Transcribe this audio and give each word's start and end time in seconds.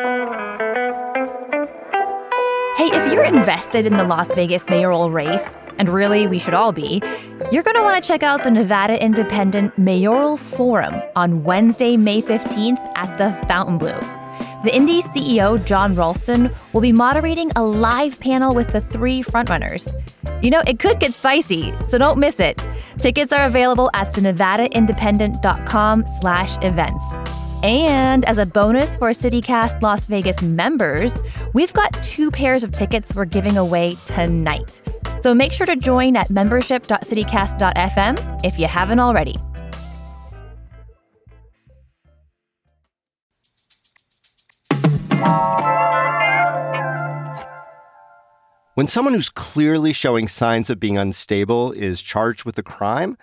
Hey, 0.00 0.06
if 2.92 3.12
you're 3.12 3.24
invested 3.24 3.86
in 3.86 3.96
the 3.96 4.02
Las 4.02 4.34
Vegas 4.34 4.64
mayoral 4.68 5.12
race, 5.12 5.56
and 5.78 5.88
really 5.88 6.26
we 6.26 6.40
should 6.40 6.54
all 6.54 6.72
be, 6.72 7.00
you're 7.52 7.62
going 7.62 7.76
to 7.76 7.82
want 7.82 8.02
to 8.02 8.06
check 8.06 8.24
out 8.24 8.42
the 8.42 8.50
Nevada 8.50 9.00
Independent 9.00 9.78
Mayoral 9.78 10.36
Forum 10.36 11.00
on 11.14 11.44
Wednesday, 11.44 11.96
May 11.96 12.20
15th 12.20 12.80
at 12.96 13.16
the 13.18 13.30
Fontainebleau. 13.46 14.00
The 14.64 14.74
Indy 14.74 15.00
CEO, 15.00 15.64
Jon 15.64 15.94
Ralston, 15.94 16.50
will 16.72 16.80
be 16.80 16.90
moderating 16.90 17.52
a 17.54 17.62
live 17.62 18.18
panel 18.18 18.52
with 18.52 18.72
the 18.72 18.80
three 18.80 19.22
frontrunners. 19.22 19.94
You 20.42 20.50
know, 20.50 20.62
it 20.66 20.80
could 20.80 20.98
get 20.98 21.14
spicy, 21.14 21.72
so 21.86 21.98
don't 21.98 22.18
miss 22.18 22.40
it. 22.40 22.60
Tickets 22.98 23.32
are 23.32 23.46
available 23.46 23.90
at 23.94 24.12
thenevadaindependent.com 24.12 26.04
slash 26.20 26.58
events. 26.62 27.43
And 27.62 28.24
as 28.24 28.38
a 28.38 28.46
bonus 28.46 28.96
for 28.96 29.10
CityCast 29.10 29.82
Las 29.82 30.06
Vegas 30.06 30.40
members, 30.42 31.22
we've 31.52 31.72
got 31.72 31.92
two 32.02 32.30
pairs 32.30 32.62
of 32.62 32.72
tickets 32.72 33.14
we're 33.14 33.24
giving 33.24 33.56
away 33.56 33.96
tonight. 34.06 34.80
So 35.22 35.34
make 35.34 35.52
sure 35.52 35.66
to 35.66 35.76
join 35.76 36.16
at 36.16 36.30
membership.citycast.fm 36.30 38.44
if 38.44 38.58
you 38.58 38.66
haven't 38.66 39.00
already. 39.00 39.36
When 48.74 48.88
someone 48.88 49.14
who's 49.14 49.28
clearly 49.28 49.92
showing 49.92 50.26
signs 50.26 50.68
of 50.68 50.80
being 50.80 50.98
unstable 50.98 51.70
is 51.72 52.02
charged 52.02 52.44
with 52.44 52.58
a 52.58 52.62
crime, 52.62 53.16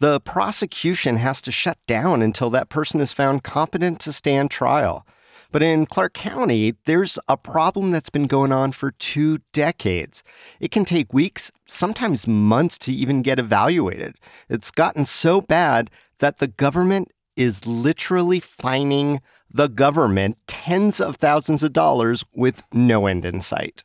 the 0.00 0.20
prosecution 0.20 1.16
has 1.16 1.42
to 1.42 1.52
shut 1.52 1.78
down 1.86 2.22
until 2.22 2.50
that 2.50 2.68
person 2.68 3.00
is 3.00 3.12
found 3.12 3.42
competent 3.42 4.00
to 4.00 4.12
stand 4.12 4.50
trial. 4.50 5.06
But 5.50 5.62
in 5.62 5.86
Clark 5.86 6.12
County, 6.12 6.74
there's 6.84 7.18
a 7.26 7.36
problem 7.36 7.90
that's 7.90 8.10
been 8.10 8.26
going 8.26 8.52
on 8.52 8.72
for 8.72 8.90
two 8.92 9.38
decades. 9.52 10.22
It 10.60 10.70
can 10.70 10.84
take 10.84 11.14
weeks, 11.14 11.50
sometimes 11.66 12.26
months 12.26 12.78
to 12.80 12.92
even 12.92 13.22
get 13.22 13.38
evaluated. 13.38 14.16
It's 14.50 14.70
gotten 14.70 15.06
so 15.06 15.40
bad 15.40 15.90
that 16.18 16.38
the 16.38 16.48
government 16.48 17.12
is 17.34 17.66
literally 17.66 18.40
fining 18.40 19.22
the 19.50 19.68
government 19.68 20.36
tens 20.46 21.00
of 21.00 21.16
thousands 21.16 21.62
of 21.62 21.72
dollars 21.72 22.24
with 22.34 22.62
no 22.72 23.06
end 23.06 23.24
in 23.24 23.40
sight. 23.40 23.84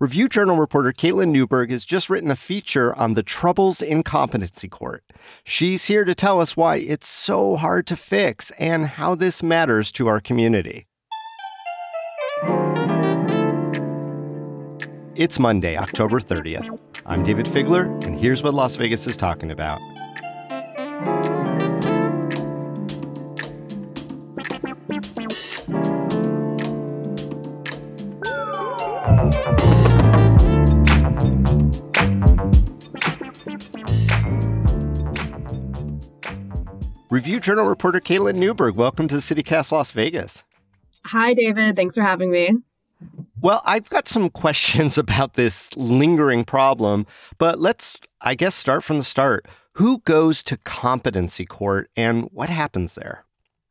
Review 0.00 0.30
Journal 0.30 0.56
reporter 0.56 0.92
Katelyn 0.94 1.28
Newberg 1.28 1.70
has 1.70 1.84
just 1.84 2.08
written 2.08 2.30
a 2.30 2.34
feature 2.34 2.96
on 2.96 3.12
the 3.12 3.22
troubles 3.22 3.82
in 3.82 4.02
competency 4.02 4.66
court. 4.66 5.04
She's 5.44 5.84
here 5.84 6.06
to 6.06 6.14
tell 6.14 6.40
us 6.40 6.56
why 6.56 6.76
it's 6.76 7.06
so 7.06 7.56
hard 7.56 7.86
to 7.88 7.96
fix 7.96 8.50
and 8.52 8.86
how 8.86 9.14
this 9.14 9.42
matters 9.42 9.92
to 9.92 10.06
our 10.06 10.18
community. 10.18 10.86
It's 15.16 15.38
Monday, 15.38 15.76
October 15.76 16.18
30th. 16.18 16.78
I'm 17.04 17.22
Dayvid 17.22 17.46
Figler, 17.46 17.84
and 18.06 18.18
here's 18.18 18.42
what 18.42 18.54
Las 18.54 18.76
Vegas 18.76 19.06
is 19.06 19.18
talking 19.18 19.50
about. 19.50 19.82
Review 37.10 37.40
Journal 37.40 37.66
reporter 37.66 37.98
Katelyn 37.98 38.36
Newberg, 38.36 38.76
welcome 38.76 39.08
to 39.08 39.16
CityCast 39.16 39.72
Las 39.72 39.90
Vegas. 39.90 40.44
Hi, 41.06 41.34
Dayvid. 41.34 41.74
Thanks 41.74 41.96
for 41.96 42.02
having 42.02 42.30
me. 42.30 42.54
Well, 43.40 43.60
I've 43.66 43.88
got 43.90 44.06
some 44.06 44.30
questions 44.30 44.96
about 44.96 45.34
this 45.34 45.76
lingering 45.76 46.44
problem, 46.44 47.06
but 47.36 47.58
let's, 47.58 47.98
I 48.20 48.36
guess, 48.36 48.54
start 48.54 48.84
from 48.84 48.98
the 48.98 49.04
start. 49.04 49.46
Who 49.74 49.98
goes 50.02 50.44
to 50.44 50.56
competency 50.58 51.44
court 51.44 51.90
and 51.96 52.28
what 52.30 52.48
happens 52.48 52.94
there? 52.94 53.24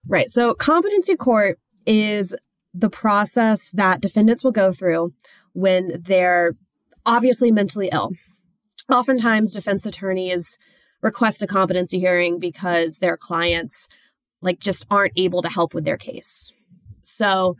Right. 0.06 0.30
So, 0.30 0.54
competency 0.54 1.16
court 1.16 1.60
is 1.86 2.36
the 2.74 2.90
process 2.90 3.72
that 3.72 4.02
defendants 4.02 4.44
will 4.44 4.52
go 4.52 4.74
through 4.74 5.14
when 5.54 6.02
they're 6.02 6.58
obviously 7.06 7.54
mentally 7.54 7.88
ill. 7.94 8.12
Oftentimes, 8.92 9.54
defense 9.54 9.86
attorneys 9.86 10.60
request 11.02 11.42
a 11.42 11.48
competency 11.48 12.00
hearing 12.00 12.40
because 12.40 13.00
their 13.00 13.18
clients 13.18 13.88
like 14.42 14.60
just 14.60 14.86
aren't 14.90 15.14
able 15.16 15.42
to 15.42 15.50
help 15.50 15.74
with 15.74 15.86
their 15.86 15.98
case. 15.98 16.52
So 17.02 17.56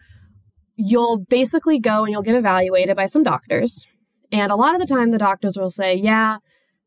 you'll 0.76 1.20
basically 1.20 1.80
go 1.80 2.04
and 2.04 2.12
you'll 2.12 2.22
get 2.22 2.36
evaluated 2.36 2.96
by 2.96 3.06
some 3.06 3.24
doctors. 3.24 3.86
And 4.32 4.52
a 4.52 4.56
lot 4.56 4.76
of 4.76 4.80
the 4.80 4.88
time 4.88 5.12
the 5.12 5.18
doctors 5.18 5.58
will 5.58 5.70
say, 5.70 5.96
"Yeah, 5.96 6.38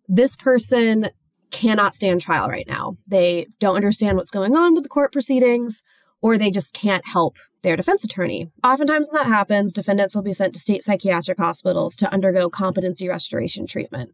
this 0.08 0.36
person 0.36 1.10
cannot 1.50 1.94
stand 1.94 2.20
trial 2.20 2.48
right 2.48 2.66
now. 2.66 2.96
They 3.06 3.46
don't 3.60 3.76
understand 3.76 4.16
what's 4.16 4.30
going 4.30 4.56
on 4.56 4.74
with 4.74 4.82
the 4.82 4.88
court 4.88 5.12
proceedings 5.12 5.84
or 6.22 6.38
they 6.38 6.50
just 6.50 6.72
can't 6.72 7.06
help 7.06 7.36
their 7.62 7.76
defense 7.76 8.04
attorney. 8.04 8.50
Oftentimes, 8.64 9.10
when 9.10 9.22
that 9.22 9.28
happens, 9.28 9.72
defendants 9.72 10.14
will 10.14 10.22
be 10.22 10.32
sent 10.32 10.54
to 10.54 10.58
state 10.58 10.82
psychiatric 10.82 11.38
hospitals 11.38 11.96
to 11.96 12.12
undergo 12.12 12.50
competency 12.50 13.08
restoration 13.08 13.66
treatment. 13.66 14.10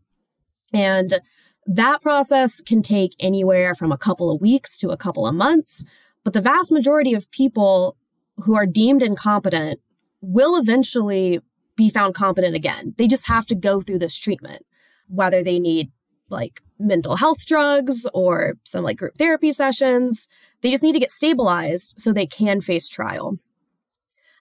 And 0.72 1.20
that 1.68 2.00
process 2.00 2.62
can 2.62 2.82
take 2.82 3.14
anywhere 3.20 3.74
from 3.74 3.92
a 3.92 3.98
couple 3.98 4.30
of 4.30 4.40
weeks 4.40 4.78
to 4.78 4.88
a 4.88 4.96
couple 4.96 5.26
of 5.26 5.34
months, 5.34 5.84
but 6.24 6.32
the 6.32 6.40
vast 6.40 6.72
majority 6.72 7.12
of 7.12 7.30
people 7.30 7.96
who 8.38 8.56
are 8.56 8.64
deemed 8.64 9.02
incompetent 9.02 9.78
will 10.22 10.58
eventually 10.58 11.40
be 11.76 11.90
found 11.90 12.14
competent 12.14 12.56
again. 12.56 12.94
They 12.96 13.06
just 13.06 13.28
have 13.28 13.44
to 13.46 13.54
go 13.54 13.82
through 13.82 13.98
this 13.98 14.16
treatment, 14.18 14.64
whether 15.08 15.42
they 15.42 15.58
need 15.58 15.92
like 16.30 16.62
mental 16.78 17.16
health 17.16 17.44
drugs 17.44 18.06
or 18.14 18.54
some 18.64 18.82
like 18.82 18.96
group 18.96 19.18
therapy 19.18 19.52
sessions. 19.52 20.28
They 20.62 20.70
just 20.70 20.82
need 20.82 20.94
to 20.94 21.00
get 21.00 21.10
stabilized 21.10 21.96
so 21.98 22.12
they 22.12 22.26
can 22.26 22.62
face 22.62 22.88
trial. 22.88 23.38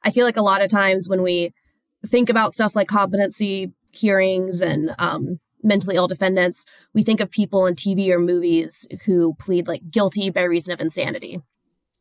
I 0.01 0.11
feel 0.11 0.25
like 0.25 0.37
a 0.37 0.41
lot 0.41 0.61
of 0.61 0.69
times 0.69 1.09
when 1.09 1.21
we 1.21 1.53
think 2.05 2.29
about 2.29 2.53
stuff 2.53 2.73
like 2.73 2.87
competency 2.87 3.73
hearings 3.91 4.61
and 4.61 4.95
um, 4.97 5.39
mentally 5.63 5.95
ill 5.95 6.07
defendants, 6.07 6.65
we 6.93 7.03
think 7.03 7.19
of 7.19 7.31
people 7.31 7.65
in 7.65 7.75
TV 7.75 8.09
or 8.09 8.19
movies 8.19 8.87
who 9.05 9.35
plead 9.35 9.67
like 9.67 9.89
guilty 9.89 10.29
by 10.29 10.43
reason 10.43 10.73
of 10.73 10.81
insanity, 10.81 11.39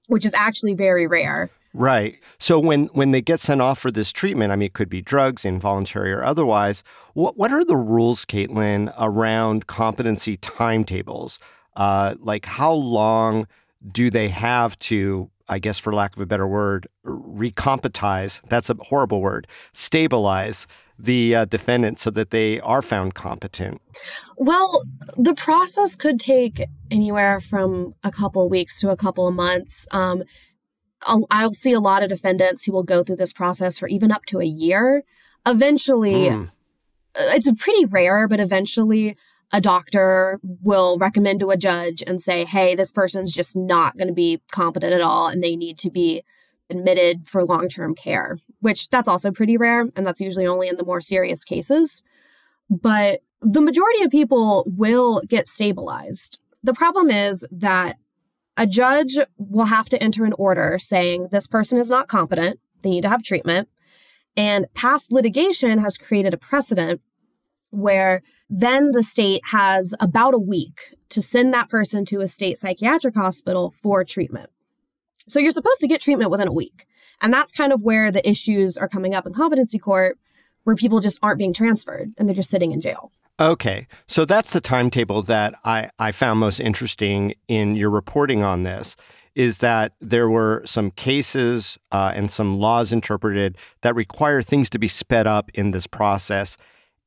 which 0.06 0.25
is 0.25 0.34
actually 0.34 0.75
very 0.75 1.06
rare. 1.06 1.50
Right. 1.72 2.19
So 2.39 2.59
when 2.59 2.87
when 2.89 3.11
they 3.11 3.21
get 3.21 3.39
sent 3.39 3.61
off 3.61 3.78
for 3.78 3.91
this 3.91 4.11
treatment, 4.11 4.50
I 4.50 4.56
mean, 4.56 4.67
it 4.67 4.72
could 4.72 4.89
be 4.89 5.03
drugs, 5.03 5.44
involuntary 5.44 6.11
or 6.11 6.25
otherwise. 6.25 6.83
What 7.12 7.37
what 7.37 7.53
are 7.53 7.65
the 7.65 7.77
rules, 7.77 8.25
Katelyn, 8.25 8.94
around 8.99 9.67
competency 9.67 10.38
timetables? 10.38 11.38
Uh, 11.75 12.15
like 12.19 12.47
how 12.47 12.73
long 12.73 13.47
do 13.93 14.11
they 14.11 14.28
have 14.28 14.78
to 14.78 15.31
I 15.49 15.59
guess, 15.59 15.78
for 15.78 15.94
lack 15.94 16.17
of 16.17 16.23
a 16.23 16.27
better 16.27 16.47
word, 16.47 16.88
recompetize. 17.05 18.41
That's 18.49 18.69
a 18.69 18.75
horrible 18.81 19.21
word. 19.21 19.47
Stabilize 19.73 20.67
the 20.99 21.34
uh, 21.34 21.45
defendant 21.45 21.99
so 21.99 22.11
that 22.11 22.31
they 22.31 22.61
are 22.61 22.83
found 22.83 23.15
competent? 23.15 23.81
Well, 24.37 24.84
the 25.17 25.34
process 25.34 25.95
could 25.95 26.21
take 26.21 26.62
anywhere 26.91 27.41
from 27.41 27.95
a 28.03 28.11
couple 28.11 28.45
of 28.45 28.51
weeks 28.51 28.81
to 28.81 28.91
a 28.91 28.97
couple 28.97 29.27
of 29.29 29.35
months. 29.35 29.87
Um, 29.91 30.25
I'll, 31.03 31.27
I'll, 31.31 31.53
see 31.53 31.73
a 31.73 31.81
lot 31.81 32.03
of 32.03 32.09
defendants 32.09 32.65
who 32.65 32.73
will 32.73 32.83
go 32.83 33.03
through 33.03 33.17
this 33.17 33.33
process 33.33 33.79
for 33.79 33.89
even 33.89 34.11
up 34.11 34.25
to 34.27 34.41
a 34.41 34.45
year. 34.45 35.05
Eventually, 35.47 36.27
mm. 36.27 36.51
it's 37.17 37.62
pretty 37.62 37.85
rare, 37.85 38.27
but 38.27 38.41
eventually, 38.41 39.17
a 39.53 39.61
doctor 39.61 40.41
will 40.43 40.99
recommend 40.99 41.41
to 41.41 41.51
a 41.51 41.56
judge 41.56 42.03
and 42.06 42.21
say, 42.21 42.45
hey, 42.45 42.75
this 42.75 42.91
person's 42.91 43.33
just 43.33 43.55
not 43.56 43.97
going 43.97 44.09
to 44.09 44.15
be 44.15 44.43
competent 44.51 44.93
at 44.93 45.01
all 45.01 45.29
and 45.29 45.43
they 45.43 45.55
need 45.55 45.79
to 45.79 45.91
be 45.91 46.23
admitted 46.71 47.27
for 47.27 47.44
long 47.44 47.69
term 47.69 47.94
care, 47.94 48.38
which 48.60 48.91
that's 48.91 49.08
also 49.08 49.31
pretty 49.31 49.56
rare. 49.56 49.87
And 49.94 50.06
that's 50.06 50.20
usually 50.20 50.46
only 50.46 50.69
in 50.69 50.76
the 50.76 50.85
more 50.85 51.00
serious 51.00 51.44
cases. 51.44 52.02
But 52.69 53.20
the 53.41 53.61
majority 53.61 54.02
of 54.02 54.11
people 54.11 54.64
will 54.67 55.23
get 55.29 55.49
stabilized. 55.49 56.38
The 56.62 56.75
problem 56.75 57.11
is 57.11 57.46
that 57.52 57.99
a 58.56 58.67
judge 58.67 59.19
will 59.37 59.67
have 59.67 59.88
to 59.91 60.02
enter 60.02 60.25
an 60.25 60.32
order 60.38 60.79
saying 60.79 61.29
this 61.31 61.46
person 61.46 61.79
is 61.79 61.91
not 61.91 62.08
competent, 62.08 62.58
they 62.82 62.91
need 62.91 63.02
to 63.02 63.08
have 63.08 63.23
treatment. 63.23 63.69
And 64.37 64.67
past 64.75 65.12
litigation 65.12 65.79
has 65.79 65.96
created 65.96 66.35
a 66.35 66.38
precedent 66.38 67.00
where 67.70 68.23
then 68.49 68.93
the 68.93 69.02
state 69.02 69.43
has 69.50 69.94
about 70.00 70.35
a 70.35 70.38
week 70.38 70.94
to 71.11 71.20
send 71.20 71.52
that 71.52 71.69
person 71.69 72.05
to 72.06 72.20
a 72.20 72.29
state 72.29 72.58
psychiatric 72.58 73.14
hospital 73.14 73.75
for 73.82 74.05
treatment. 74.05 74.50
So 75.28 75.40
you're 75.40 75.50
supposed 75.50 75.81
to 75.81 75.88
get 75.88 76.00
treatment 76.00 76.31
within 76.31 76.49
a 76.49 76.52
week. 76.52 76.87
And 77.20 77.32
that's 77.32 77.52
kind 77.52 77.73
of 77.73 77.82
where 77.82 78.11
the 78.11 78.26
issues 78.28 78.76
are 78.76 78.88
coming 78.88 79.14
up 79.14 79.26
in 79.26 79.32
competency 79.32 79.78
court, 79.78 80.19
where 80.64 80.76
people 80.76 81.00
just 81.00 81.19
aren't 81.23 81.38
being 81.38 81.52
transferred 81.52 82.12
and 82.17 82.28
they're 82.28 82.37
just 82.37 82.50
sitting 82.50 82.73
in 82.73 82.81
jail. 82.81 83.11
Okay. 83.38 83.87
So 84.06 84.25
that's 84.25 84.52
the 84.52 84.61
timetable 84.61 85.23
that 85.23 85.55
I, 85.64 85.90
I 85.99 86.12
found 86.12 86.40
most 86.40 86.61
interesting 86.61 87.34
in 87.49 87.76
your 87.76 87.90
reporting 87.90 88.43
on 88.43 88.62
this 88.62 88.96
is 89.34 89.58
that 89.58 89.93
there 90.00 90.31
were 90.31 90.62
some 90.64 90.90
cases 90.90 91.76
uh, 91.93 92.11
and 92.14 92.31
some 92.31 92.58
laws 92.58 92.90
interpreted 92.90 93.58
that 93.82 93.94
require 93.94 94.40
things 94.40 94.70
to 94.70 94.79
be 94.79 94.88
sped 94.88 95.26
up 95.26 95.50
in 95.52 95.72
this 95.72 95.87
process. 95.87 96.56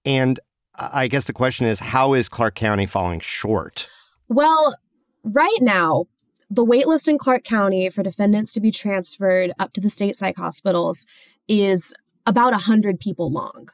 And 0.06 0.39
I 0.75 1.07
guess 1.07 1.25
the 1.25 1.33
question 1.33 1.65
is 1.65 1.80
how 1.80 2.13
is 2.13 2.30
Clark 2.30 2.54
County 2.54 2.86
falling 2.86 3.19
short? 3.19 3.89
Well, 4.27 4.75
right 5.24 5.57
now, 5.60 6.06
the 6.50 6.66
waitlist 6.66 7.07
in 7.07 7.18
Clark 7.18 7.44
County 7.44 7.90
for 7.90 8.04
defendants 8.04 8.51
to 8.54 8.60
be 8.60 8.72
transferred 8.72 9.51
up 9.60 9.72
to 9.74 9.81
the 9.81 9.90
state 9.90 10.16
psych 10.16 10.38
hospitals 10.38 11.06
is 11.48 11.94
about 12.25 12.54
100 12.54 13.00
people 13.00 13.31
long. 13.31 13.69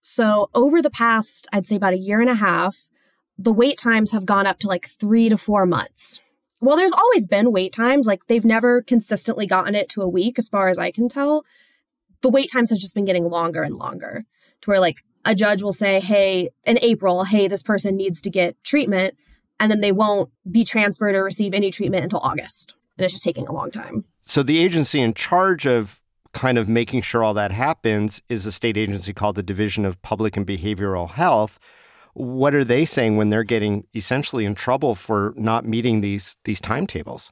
So, 0.00 0.48
over 0.54 0.80
the 0.80 0.90
past, 0.90 1.48
I'd 1.52 1.66
say 1.66 1.76
about 1.76 1.92
a 1.92 1.98
year 1.98 2.20
and 2.20 2.30
a 2.30 2.34
half, 2.34 2.88
the 3.36 3.52
wait 3.52 3.78
times 3.78 4.12
have 4.12 4.24
gone 4.24 4.46
up 4.46 4.58
to 4.60 4.68
like 4.68 4.86
three 4.86 5.28
to 5.28 5.36
four 5.36 5.66
months. 5.66 6.20
Well, 6.60 6.76
there's 6.76 6.92
always 6.92 7.26
been 7.26 7.52
wait 7.52 7.72
times. 7.72 8.06
Like 8.06 8.26
they've 8.26 8.44
never 8.44 8.82
consistently 8.82 9.46
gotten 9.46 9.74
it 9.74 9.88
to 9.90 10.02
a 10.02 10.08
week, 10.08 10.38
as 10.38 10.48
far 10.48 10.68
as 10.68 10.78
I 10.78 10.90
can 10.90 11.08
tell. 11.08 11.44
The 12.22 12.30
wait 12.30 12.50
times 12.50 12.70
have 12.70 12.78
just 12.78 12.94
been 12.94 13.04
getting 13.04 13.24
longer 13.24 13.62
and 13.62 13.76
longer 13.76 14.24
to 14.62 14.70
where 14.70 14.80
like 14.80 15.04
a 15.24 15.34
judge 15.34 15.62
will 15.62 15.72
say, 15.72 16.00
hey, 16.00 16.48
in 16.64 16.78
April, 16.80 17.24
hey, 17.24 17.48
this 17.48 17.62
person 17.62 17.96
needs 17.96 18.20
to 18.22 18.30
get 18.30 18.62
treatment. 18.64 19.14
And 19.60 19.70
then 19.70 19.80
they 19.80 19.92
won't 19.92 20.30
be 20.50 20.64
transferred 20.64 21.14
or 21.14 21.24
receive 21.24 21.54
any 21.54 21.70
treatment 21.70 22.04
until 22.04 22.20
August. 22.20 22.74
And 22.96 23.04
it's 23.04 23.12
just 23.12 23.24
taking 23.24 23.46
a 23.46 23.52
long 23.52 23.70
time. 23.70 24.04
So 24.22 24.42
the 24.42 24.58
agency 24.58 25.00
in 25.00 25.14
charge 25.14 25.66
of 25.66 26.00
kind 26.32 26.58
of 26.58 26.68
making 26.68 27.02
sure 27.02 27.24
all 27.24 27.34
that 27.34 27.50
happens 27.50 28.22
is 28.28 28.46
a 28.46 28.52
state 28.52 28.76
agency 28.76 29.12
called 29.12 29.36
the 29.36 29.42
Division 29.42 29.84
of 29.84 30.00
Public 30.02 30.36
and 30.36 30.46
Behavioral 30.46 31.10
Health 31.10 31.58
what 32.18 32.52
are 32.52 32.64
they 32.64 32.84
saying 32.84 33.16
when 33.16 33.30
they're 33.30 33.44
getting 33.44 33.86
essentially 33.94 34.44
in 34.44 34.54
trouble 34.54 34.96
for 34.96 35.34
not 35.36 35.64
meeting 35.64 36.00
these 36.00 36.36
these 36.44 36.60
timetables? 36.60 37.30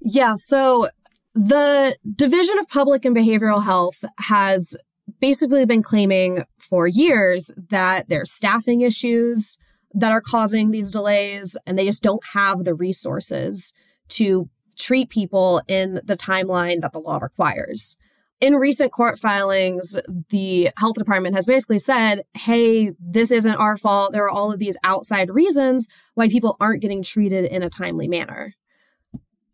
Yeah, 0.00 0.34
so 0.36 0.88
the 1.34 1.96
Division 2.14 2.58
of 2.58 2.68
Public 2.68 3.04
and 3.04 3.16
Behavioral 3.16 3.64
Health 3.64 4.04
has 4.18 4.76
basically 5.20 5.64
been 5.64 5.82
claiming 5.82 6.44
for 6.58 6.86
years 6.86 7.50
that 7.70 8.08
there's 8.08 8.30
staffing 8.30 8.82
issues 8.82 9.56
that 9.94 10.12
are 10.12 10.20
causing 10.20 10.70
these 10.70 10.90
delays 10.90 11.56
and 11.66 11.78
they 11.78 11.86
just 11.86 12.02
don't 12.02 12.24
have 12.32 12.64
the 12.64 12.74
resources 12.74 13.74
to 14.08 14.48
treat 14.78 15.10
people 15.10 15.62
in 15.68 16.00
the 16.04 16.16
timeline 16.16 16.80
that 16.80 16.92
the 16.92 17.00
law 17.00 17.18
requires 17.18 17.96
in 18.42 18.56
recent 18.56 18.90
court 18.90 19.20
filings, 19.20 19.96
the 20.30 20.70
health 20.76 20.96
department 20.96 21.36
has 21.36 21.46
basically 21.46 21.78
said, 21.78 22.24
hey, 22.34 22.92
this 22.98 23.30
isn't 23.30 23.54
our 23.54 23.76
fault. 23.76 24.12
There 24.12 24.24
are 24.24 24.30
all 24.30 24.50
of 24.50 24.58
these 24.58 24.76
outside 24.82 25.30
reasons 25.30 25.86
why 26.14 26.28
people 26.28 26.56
aren't 26.60 26.82
getting 26.82 27.04
treated 27.04 27.44
in 27.44 27.62
a 27.62 27.70
timely 27.70 28.08
manner. 28.08 28.54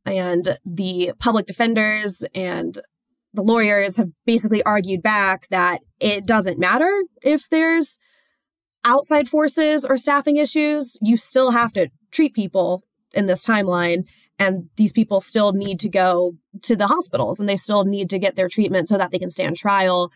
And 0.07 0.59
the 0.65 1.13
public 1.21 1.45
defenders 1.45 2.25
and 2.35 2.79
the 3.35 3.43
lawyers 3.43 3.99
have 3.99 4.09
basically 4.25 4.63
argued 4.63 5.03
back 5.03 5.49
that 5.49 5.83
it 6.01 6.25
doesn't 6.25 6.59
matter 6.59 6.91
if 7.21 7.47
there's 7.51 8.01
outside 8.85 9.29
forces 9.29 9.85
or 9.85 9.97
staffing 9.97 10.37
issues. 10.37 10.99
You 11.03 11.17
still 11.17 11.51
have 11.51 11.73
to 11.75 11.91
treat 12.11 12.35
people 12.35 12.83
in 13.15 13.27
this 13.27 13.47
timeline 13.47 14.05
and 14.39 14.69
these 14.77 14.93
people 14.93 15.21
still 15.21 15.53
need 15.53 15.81
to 15.81 15.89
go 15.89 16.37
to 16.63 16.77
the 16.77 16.87
hospitals 16.87 17.41
and 17.41 17.49
they 17.49 17.57
still 17.57 17.85
need 17.85 18.09
to 18.11 18.19
get 18.19 18.37
their 18.37 18.49
treatment 18.49 18.89
so 18.89 18.97
that 18.97 19.11
they 19.11 19.19
can 19.19 19.31
stand 19.31 19.57
trial 19.57 20.13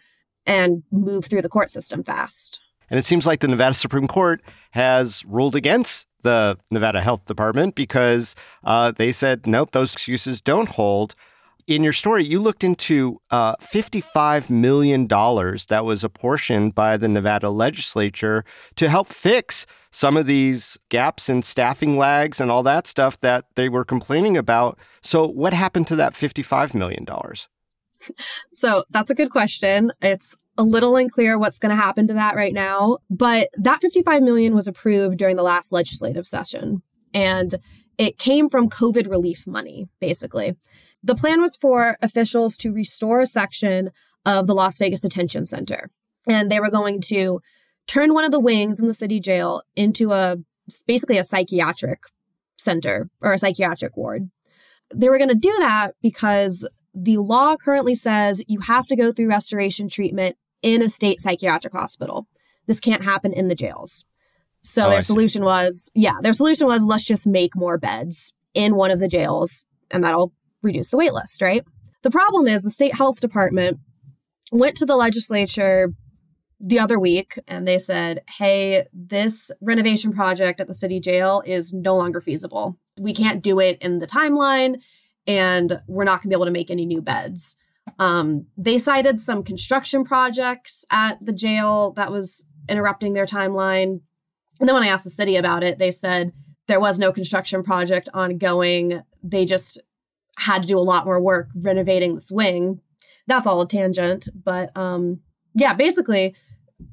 and 0.46 0.82
move 0.90 1.26
through 1.26 1.42
the 1.42 1.48
court 1.48 1.70
system 1.70 2.04
fast. 2.04 2.60
And 2.90 2.98
it 2.98 3.04
seems 3.04 3.26
like 3.26 3.40
the 3.40 3.48
Nevada 3.48 3.74
Supreme 3.74 4.06
Court 4.06 4.42
has 4.72 5.24
ruled 5.24 5.56
against 5.56 6.06
the 6.22 6.58
Nevada 6.70 7.00
Health 7.00 7.24
Department 7.24 7.74
because 7.74 8.34
uh, 8.64 8.92
they 8.92 9.12
said, 9.12 9.46
nope, 9.46 9.72
those 9.72 9.92
excuses 9.92 10.40
don't 10.40 10.68
hold 10.68 11.14
in 11.66 11.82
your 11.82 11.92
story, 11.92 12.24
you 12.24 12.40
looked 12.40 12.64
into 12.64 13.20
uh, 13.30 13.56
$55 13.56 14.50
million 14.50 15.06
that 15.06 15.82
was 15.84 16.04
apportioned 16.04 16.74
by 16.74 16.96
the 16.96 17.08
Nevada 17.08 17.50
legislature 17.50 18.44
to 18.76 18.88
help 18.88 19.08
fix 19.08 19.66
some 19.90 20.16
of 20.16 20.26
these 20.26 20.78
gaps 20.88 21.28
in 21.28 21.42
staffing 21.42 21.96
lags 21.96 22.40
and 22.40 22.50
all 22.50 22.62
that 22.62 22.86
stuff 22.86 23.20
that 23.20 23.44
they 23.54 23.68
were 23.68 23.84
complaining 23.84 24.36
about. 24.36 24.78
So, 25.02 25.26
what 25.26 25.52
happened 25.52 25.86
to 25.88 25.96
that 25.96 26.14
$55 26.14 26.74
million? 26.74 27.06
So, 28.52 28.84
that's 28.90 29.10
a 29.10 29.14
good 29.14 29.30
question. 29.30 29.92
It's 30.00 30.36
a 30.58 30.62
little 30.62 30.96
unclear 30.96 31.38
what's 31.38 31.58
going 31.58 31.70
to 31.70 31.76
happen 31.76 32.08
to 32.08 32.14
that 32.14 32.36
right 32.36 32.52
now, 32.52 32.98
but 33.08 33.48
that 33.54 33.80
55 33.80 34.22
million 34.22 34.54
was 34.54 34.66
approved 34.66 35.18
during 35.18 35.36
the 35.36 35.42
last 35.42 35.72
legislative 35.72 36.26
session 36.26 36.82
and 37.14 37.54
it 37.98 38.18
came 38.18 38.48
from 38.48 38.68
COVID 38.68 39.08
relief 39.08 39.46
money, 39.46 39.88
basically. 40.00 40.56
The 41.02 41.14
plan 41.14 41.40
was 41.40 41.56
for 41.56 41.96
officials 42.00 42.56
to 42.58 42.72
restore 42.72 43.20
a 43.20 43.26
section 43.26 43.90
of 44.24 44.46
the 44.46 44.54
Las 44.54 44.78
Vegas 44.78 45.00
Detention 45.00 45.46
Center. 45.46 45.90
And 46.28 46.50
they 46.50 46.60
were 46.60 46.70
going 46.70 47.00
to 47.02 47.40
turn 47.86 48.14
one 48.14 48.24
of 48.24 48.30
the 48.30 48.40
wings 48.40 48.80
in 48.80 48.86
the 48.86 48.94
city 48.94 49.20
jail 49.20 49.62
into 49.74 50.12
a 50.12 50.36
basically 50.86 51.18
a 51.18 51.24
psychiatric 51.24 52.00
center 52.56 53.10
or 53.20 53.32
a 53.32 53.38
psychiatric 53.38 53.96
ward. 53.96 54.30
They 54.94 55.08
were 55.08 55.18
going 55.18 55.28
to 55.28 55.34
do 55.34 55.54
that 55.58 55.94
because 56.00 56.68
the 56.94 57.16
law 57.16 57.56
currently 57.56 57.94
says 57.94 58.44
you 58.46 58.60
have 58.60 58.86
to 58.86 58.96
go 58.96 59.12
through 59.12 59.28
restoration 59.28 59.88
treatment 59.88 60.36
in 60.60 60.82
a 60.82 60.88
state 60.88 61.20
psychiatric 61.20 61.72
hospital. 61.72 62.28
This 62.66 62.78
can't 62.78 63.02
happen 63.02 63.32
in 63.32 63.48
the 63.48 63.54
jails. 63.54 64.06
So 64.62 64.86
oh, 64.86 64.90
their 64.90 65.02
solution 65.02 65.42
was, 65.42 65.90
yeah, 65.94 66.18
their 66.20 66.32
solution 66.32 66.68
was 66.68 66.84
let's 66.84 67.04
just 67.04 67.26
make 67.26 67.56
more 67.56 67.78
beds 67.78 68.36
in 68.54 68.76
one 68.76 68.92
of 68.92 69.00
the 69.00 69.08
jails 69.08 69.66
and 69.90 70.04
that'll 70.04 70.32
reduce 70.62 70.90
the 70.90 70.96
wait 70.96 71.12
list, 71.12 71.42
right? 71.42 71.64
The 72.02 72.10
problem 72.10 72.46
is 72.48 72.62
the 72.62 72.70
state 72.70 72.94
health 72.94 73.20
department 73.20 73.78
went 74.50 74.76
to 74.76 74.86
the 74.86 74.96
legislature 74.96 75.92
the 76.60 76.78
other 76.78 76.98
week 76.98 77.38
and 77.48 77.66
they 77.66 77.78
said, 77.78 78.22
hey, 78.38 78.86
this 78.92 79.50
renovation 79.60 80.12
project 80.12 80.60
at 80.60 80.68
the 80.68 80.74
city 80.74 81.00
jail 81.00 81.42
is 81.44 81.72
no 81.72 81.96
longer 81.96 82.20
feasible. 82.20 82.78
We 83.00 83.12
can't 83.12 83.42
do 83.42 83.58
it 83.58 83.78
in 83.80 83.98
the 83.98 84.06
timeline 84.06 84.80
and 85.26 85.80
we're 85.88 86.04
not 86.04 86.22
going 86.22 86.22
to 86.22 86.28
be 86.28 86.34
able 86.34 86.46
to 86.46 86.52
make 86.52 86.70
any 86.70 86.86
new 86.86 87.02
beds. 87.02 87.56
Um, 87.98 88.46
they 88.56 88.78
cited 88.78 89.18
some 89.18 89.42
construction 89.42 90.04
projects 90.04 90.84
at 90.90 91.24
the 91.24 91.32
jail 91.32 91.92
that 91.92 92.12
was 92.12 92.46
interrupting 92.68 93.14
their 93.14 93.26
timeline. 93.26 94.00
And 94.60 94.68
then 94.68 94.74
when 94.74 94.84
I 94.84 94.88
asked 94.88 95.04
the 95.04 95.10
city 95.10 95.36
about 95.36 95.64
it, 95.64 95.78
they 95.78 95.90
said 95.90 96.32
there 96.68 96.80
was 96.80 96.98
no 96.98 97.12
construction 97.12 97.64
project 97.64 98.08
ongoing. 98.14 99.02
They 99.22 99.44
just 99.44 99.80
had 100.38 100.62
to 100.62 100.68
do 100.68 100.78
a 100.78 100.80
lot 100.80 101.04
more 101.04 101.20
work 101.20 101.48
renovating 101.54 102.14
this 102.14 102.30
wing. 102.30 102.80
That's 103.26 103.46
all 103.46 103.60
a 103.60 103.68
tangent, 103.68 104.28
but 104.34 104.76
um, 104.76 105.20
yeah, 105.54 105.74
basically, 105.74 106.34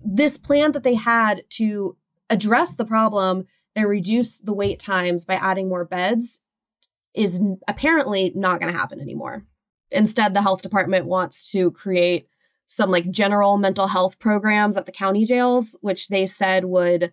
this 0.03 0.38
plan 0.38 0.74
that 0.74 0.84
they 0.84 0.96
had 0.96 1.43
to 1.50 1.98
address 2.29 2.75
the 2.75 2.86
problem 2.86 3.48
and 3.75 3.88
reduce 3.88 4.39
the 4.39 4.53
wait 4.53 4.79
times 4.79 5.25
by 5.25 5.36
adding 5.36 5.69
more 5.69 5.86
beds 5.86 6.41
is 7.15 7.41
apparently 7.67 8.31
not 8.36 8.60
going 8.60 8.72
to 8.72 8.77
happen 8.77 9.00
anymore. 9.00 9.46
Instead, 9.91 10.34
the 10.34 10.41
health 10.41 10.62
department 10.62 11.05
wants 11.05 11.51
to 11.51 11.72
create 11.72 12.27
some 12.65 12.91
like 12.91 13.10
general 13.10 13.58
mental 13.58 13.88
health 13.88 14.19
programs 14.19 14.77
at 14.77 14.86
the 14.86 14.91
county 14.91 15.25
jails, 15.25 15.77
which 15.81 16.10
they 16.10 16.25
said 16.25 16.65
would 16.65 17.12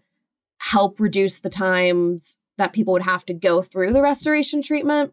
help 0.59 1.01
reduce 1.01 1.41
the 1.41 1.49
times 1.49 2.39
that 2.59 2.73
people 2.73 2.93
would 2.93 3.03
have 3.03 3.25
to 3.27 3.35
go 3.35 3.63
through 3.63 3.93
the 3.93 4.03
restoration 4.03 4.61
treatment. 4.61 5.13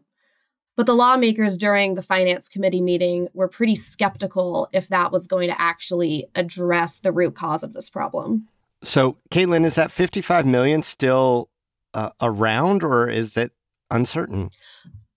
But 0.76 0.86
the 0.86 0.94
lawmakers 0.94 1.56
during 1.56 1.94
the 1.94 2.02
finance 2.02 2.48
committee 2.48 2.80
meeting 2.80 3.28
were 3.32 3.48
pretty 3.48 3.76
skeptical 3.76 4.68
if 4.72 4.88
that 4.88 5.12
was 5.12 5.28
going 5.28 5.48
to 5.48 5.60
actually 5.60 6.26
address 6.34 6.98
the 6.98 7.12
root 7.12 7.34
cause 7.36 7.62
of 7.62 7.74
this 7.74 7.88
problem. 7.88 8.48
So, 8.82 9.16
Katelyn, 9.30 9.64
is 9.64 9.76
that 9.76 9.92
55 9.92 10.46
million 10.46 10.82
still 10.82 11.48
uh, 11.94 12.10
around 12.20 12.82
or 12.82 13.08
is 13.08 13.36
it 13.36 13.52
uncertain? 13.90 14.50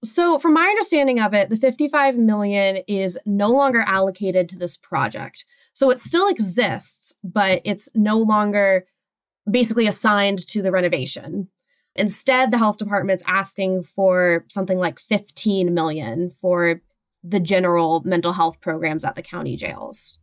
So, 0.03 0.37
from 0.37 0.53
my 0.53 0.65
understanding 0.65 1.19
of 1.19 1.33
it, 1.33 1.49
the 1.49 1.57
55 1.57 2.17
million 2.17 2.77
is 2.87 3.19
no 3.25 3.49
longer 3.49 3.81
allocated 3.81 4.47
to 4.49 4.57
this 4.57 4.77
project. 4.77 5.43
So, 5.73 5.89
it 5.89 5.99
still 5.99 6.27
exists, 6.29 7.17
but 7.23 7.61
it's 7.65 7.89
no 7.95 8.17
longer 8.17 8.85
basically 9.49 9.87
assigned 9.87 10.39
to 10.47 10.61
the 10.61 10.71
renovation. 10.71 11.49
Instead, 11.97 12.51
the 12.51 12.57
health 12.57 12.77
department's 12.77 13.23
asking 13.27 13.83
for 13.83 14.45
something 14.49 14.77
like 14.77 14.99
15 14.99 15.73
million 15.73 16.31
for 16.41 16.81
the 17.23 17.39
general 17.39 18.01
mental 18.05 18.33
health 18.33 18.61
programs 18.61 19.03
at 19.03 19.15
the 19.15 19.21
county 19.21 19.55
jails. 19.55 20.17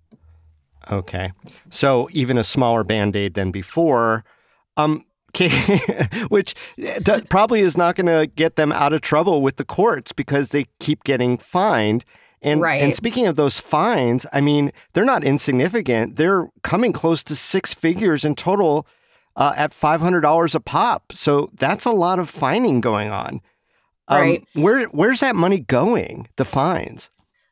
Okay. 0.91 1.33
So 1.71 2.09
even 2.13 2.39
a 2.39 2.45
smaller 2.45 2.85
band-aid 2.85 3.35
than 3.35 3.51
before. 3.51 4.25
Um 4.77 5.05
which 6.29 6.55
probably 7.29 7.61
is 7.61 7.77
not 7.77 7.97
going 7.97 8.07
to 8.07 8.31
get 8.37 8.55
them 8.55 8.71
out 8.71 8.93
of 8.93 9.01
trouble 9.01 9.43
with 9.43 9.57
the 9.57 9.65
courts 9.65 10.13
because 10.13 10.51
they 10.51 10.67
keep 10.79 11.03
getting 11.03 11.39
fined. 11.39 12.05
And, 12.43 12.61
right. 12.61 12.83
and 12.83 12.95
speaking 12.95 13.27
of 13.27 13.37
those 13.37 13.59
fines, 13.59 14.27
I 14.33 14.41
mean, 14.41 14.71
they're 14.93 15.05
not 15.05 15.25
insignificant. 15.25 16.17
They're 16.17 16.51
coming 16.63 16.93
close 16.93 17.25
to 17.25 17.37
six 17.37 17.73
figures 17.73 18.25
in 18.25 18.35
total 18.35 18.87
uh, 19.37 19.53
at 19.57 19.73
$500 19.73 20.55
a 20.55 20.61
pop. 20.61 21.13
So 21.13 21.51
that's 21.55 21.85
a 21.85 21.91
lot 21.91 22.19
of 22.19 22.31
fining 22.31 22.81
going 22.81 23.11
on. 23.11 23.41
Um, 24.09 24.21
Right. 24.21 24.49
Where 24.55 24.85
where's 24.89 25.21
that 25.21 25.35
money 25.35 25.61
going? 25.61 26.29
The 26.37 26.45
fines. 26.45 27.11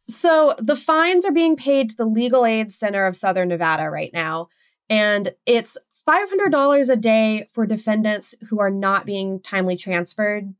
So 0.08 0.54
the 0.58 0.76
fines 0.76 1.24
are 1.24 1.32
being 1.32 1.56
paid 1.56 1.90
to 1.90 1.96
the 1.96 2.04
Legal 2.04 2.44
Aid 2.44 2.72
Center 2.72 3.06
of 3.06 3.16
Southern 3.16 3.48
Nevada 3.48 3.88
right 3.88 4.10
now. 4.12 4.48
And 4.90 5.32
it's 5.46 5.78
$500 6.06 6.90
a 6.90 6.96
day 6.96 7.48
for 7.52 7.66
defendants 7.66 8.34
who 8.48 8.60
are 8.60 8.70
not 8.70 9.06
being 9.06 9.40
timely 9.40 9.76
transferred. 9.76 10.54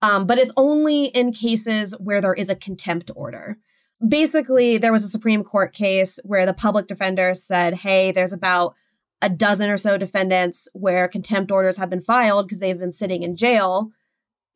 Um, 0.00 0.26
but 0.26 0.38
it's 0.38 0.52
only 0.56 1.06
in 1.06 1.32
cases 1.32 1.94
where 1.98 2.20
there 2.20 2.34
is 2.34 2.48
a 2.48 2.54
contempt 2.54 3.10
order. 3.16 3.58
Basically, 4.06 4.78
there 4.78 4.92
was 4.92 5.02
a 5.02 5.08
Supreme 5.08 5.42
Court 5.42 5.72
case 5.72 6.20
where 6.24 6.46
the 6.46 6.54
public 6.54 6.86
defender 6.86 7.34
said, 7.34 7.74
hey, 7.74 8.12
there's 8.12 8.32
about 8.32 8.74
a 9.22 9.28
dozen 9.28 9.70
or 9.70 9.76
so 9.76 9.96
defendants 9.96 10.68
where 10.72 11.08
contempt 11.08 11.50
orders 11.50 11.76
have 11.76 11.90
been 11.90 12.02
filed 12.02 12.46
because 12.46 12.60
they've 12.60 12.78
been 12.78 12.92
sitting 12.92 13.22
in 13.22 13.36
jail. 13.36 13.90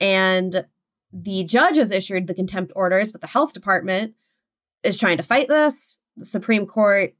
And 0.01 0.67
the 1.13 1.45
judge 1.45 1.77
has 1.77 1.91
issued 1.91 2.27
the 2.27 2.35
contempt 2.35 2.73
orders, 2.77 3.13
but 3.13 3.21
the 3.21 3.27
health 3.27 3.53
department 3.53 4.15
is 4.83 4.99
trying 4.99 5.17
to 5.17 5.23
fight 5.23 5.49
this. 5.49 5.99
The 6.17 6.25
Supreme 6.25 6.67
Court 6.67 7.15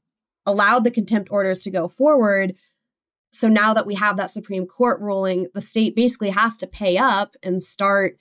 allowed 0.45 0.83
the 0.83 0.91
contempt 0.91 1.29
orders 1.31 1.61
to 1.63 1.71
go 1.71 1.87
forward. 1.87 2.55
So 3.31 3.47
now 3.47 3.73
that 3.73 3.85
we 3.85 3.95
have 3.95 4.17
that 4.17 4.31
Supreme 4.31 4.65
Court 4.65 4.99
ruling, 5.01 5.47
the 5.53 5.61
state 5.61 5.95
basically 5.95 6.31
has 6.31 6.57
to 6.59 6.67
pay 6.67 6.97
up 6.97 7.35
and 7.43 7.61
start 7.61 8.17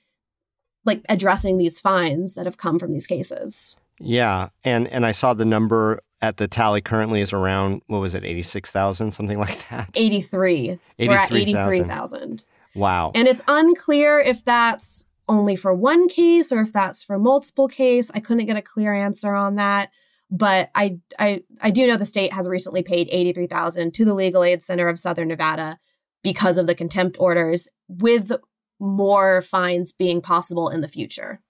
like 0.84 1.02
addressing 1.08 1.58
these 1.58 1.80
fines 1.80 2.34
that 2.34 2.46
have 2.46 2.56
come 2.56 2.78
from 2.78 2.92
these 2.92 3.06
cases. 3.06 3.76
Yeah, 4.00 4.50
and 4.64 4.87
and 4.88 5.04
I 5.04 5.12
saw 5.12 5.34
the 5.34 5.44
number 5.44 6.00
at 6.20 6.37
the 6.37 6.48
tally 6.48 6.80
currently 6.80 7.20
is 7.20 7.32
around 7.32 7.82
what 7.87 7.98
was 8.00 8.14
it, 8.14 8.25
eighty 8.25 8.42
six 8.42 8.70
thousand, 8.70 9.12
something 9.12 9.38
like 9.38 9.68
that. 9.70 9.90
83. 9.94 10.78
We're 10.98 11.12
at 11.12 11.32
83,000. 11.32 11.75
83,000. 11.75 12.44
Wow. 12.75 13.12
And 13.14 13.28
it's 13.28 13.42
unclear 13.48 14.20
if 14.20 14.44
that's 14.44 15.06
only 15.28 15.56
for 15.56 15.75
one 15.75 16.08
case 16.08 16.50
or 16.50 16.60
if 16.60 16.72
that's 16.72 17.04
for 17.04 17.18
multiple 17.18 17.68
case. 17.68 18.10
I 18.14 18.20
couldn't 18.20 18.46
get 18.46 18.56
a 18.56 18.62
clear 18.62 18.94
answer 18.94 19.34
on 19.34 19.56
that. 19.56 19.90
But 20.30 20.70
I 20.75 20.98
I 21.18 21.42
I 21.62 21.70
do 21.70 21.87
know 21.87 21.96
the 21.96 22.04
state 22.04 22.32
has 22.32 22.46
recently 22.46 22.82
paid 22.82 23.08
83,000 23.10 23.94
to 23.94 24.04
the 24.04 24.14
Legal 24.14 24.44
Aid 24.44 24.62
Center 24.62 24.88
of 24.88 24.98
Southern 24.98 25.28
Nevada 25.28 25.78
because 26.22 26.58
of 26.58 26.66
the 26.66 26.75
contempt 26.75 27.16
orders 27.18 27.68
with 27.88 28.32
more 28.78 29.40
fines 29.40 29.92
being 29.92 30.20
possible 30.20 30.68
in 30.68 30.82
the 30.82 30.88
future. 30.88 31.40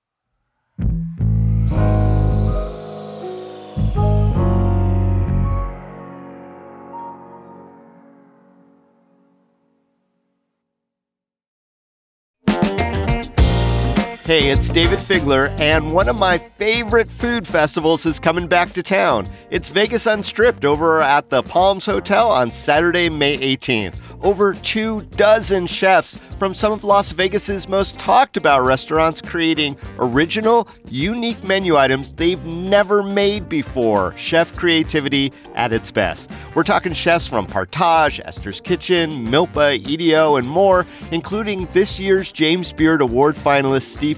Hey, 14.28 14.50
it's 14.50 14.68
Dayvid 14.68 14.98
Figler, 14.98 15.58
and 15.58 15.90
one 15.90 16.06
of 16.06 16.18
my 16.18 16.36
favorite 16.36 17.10
food 17.10 17.46
festivals 17.46 18.04
is 18.04 18.20
coming 18.20 18.46
back 18.46 18.74
to 18.74 18.82
town. 18.82 19.26
It's 19.48 19.70
Vegas 19.70 20.04
Unstripped 20.04 20.66
over 20.66 21.00
at 21.00 21.30
the 21.30 21.42
Palms 21.42 21.86
Hotel 21.86 22.30
on 22.30 22.52
Saturday, 22.52 23.08
May 23.08 23.38
18th. 23.38 23.94
Over 24.20 24.52
two 24.52 25.02
dozen 25.16 25.68
chefs 25.68 26.18
from 26.38 26.52
some 26.52 26.72
of 26.72 26.82
Las 26.82 27.12
Vegas's 27.12 27.68
most 27.68 27.98
talked 27.98 28.36
about 28.36 28.64
restaurants 28.64 29.22
creating 29.22 29.76
original, 29.98 30.68
unique 30.88 31.42
menu 31.44 31.76
items 31.76 32.12
they've 32.12 32.44
never 32.44 33.02
made 33.02 33.48
before. 33.48 34.16
Chef 34.16 34.54
creativity 34.56 35.32
at 35.54 35.72
its 35.72 35.90
best. 35.92 36.30
We're 36.54 36.64
talking 36.64 36.92
chefs 36.92 37.28
from 37.28 37.46
Partage, 37.46 38.20
Esther's 38.24 38.60
Kitchen, 38.60 39.24
Milpa, 39.26 39.86
EDO, 39.86 40.36
and 40.36 40.48
more, 40.48 40.84
including 41.12 41.66
this 41.72 42.00
year's 42.00 42.32
James 42.32 42.72
Beard 42.72 43.00
Award 43.00 43.36
finalist 43.36 43.82
Steve 43.82 44.17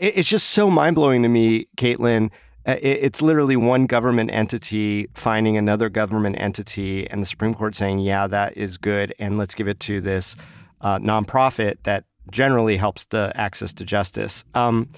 It's 0.00 0.28
just 0.28 0.50
so 0.50 0.70
mind 0.70 0.96
blowing 0.96 1.22
to 1.22 1.28
me, 1.28 1.66
Katelyn. 1.76 2.30
Uh, 2.66 2.76
it- 2.80 3.00
It's 3.02 3.20
literally 3.22 3.56
one 3.56 3.86
government 3.86 4.30
entity 4.32 5.08
finding 5.14 5.56
another 5.56 5.88
government 5.90 6.36
entity, 6.38 7.08
and 7.10 7.20
the 7.22 7.26
Supreme 7.26 7.54
Court 7.54 7.74
saying, 7.76 7.98
yeah, 8.00 8.26
that 8.26 8.56
is 8.56 8.78
good, 8.78 9.14
and 9.18 9.36
let's 9.38 9.54
give 9.54 9.68
it 9.68 9.78
to 9.80 10.00
this 10.00 10.36
uh, 10.80 10.98
nonprofit 10.98 11.76
that 11.82 12.04
generally 12.30 12.76
helps 12.78 13.04
the 13.06 13.30
access 13.34 13.74
to 13.74 13.84
justice. 13.84 14.42
Um, 14.54 14.88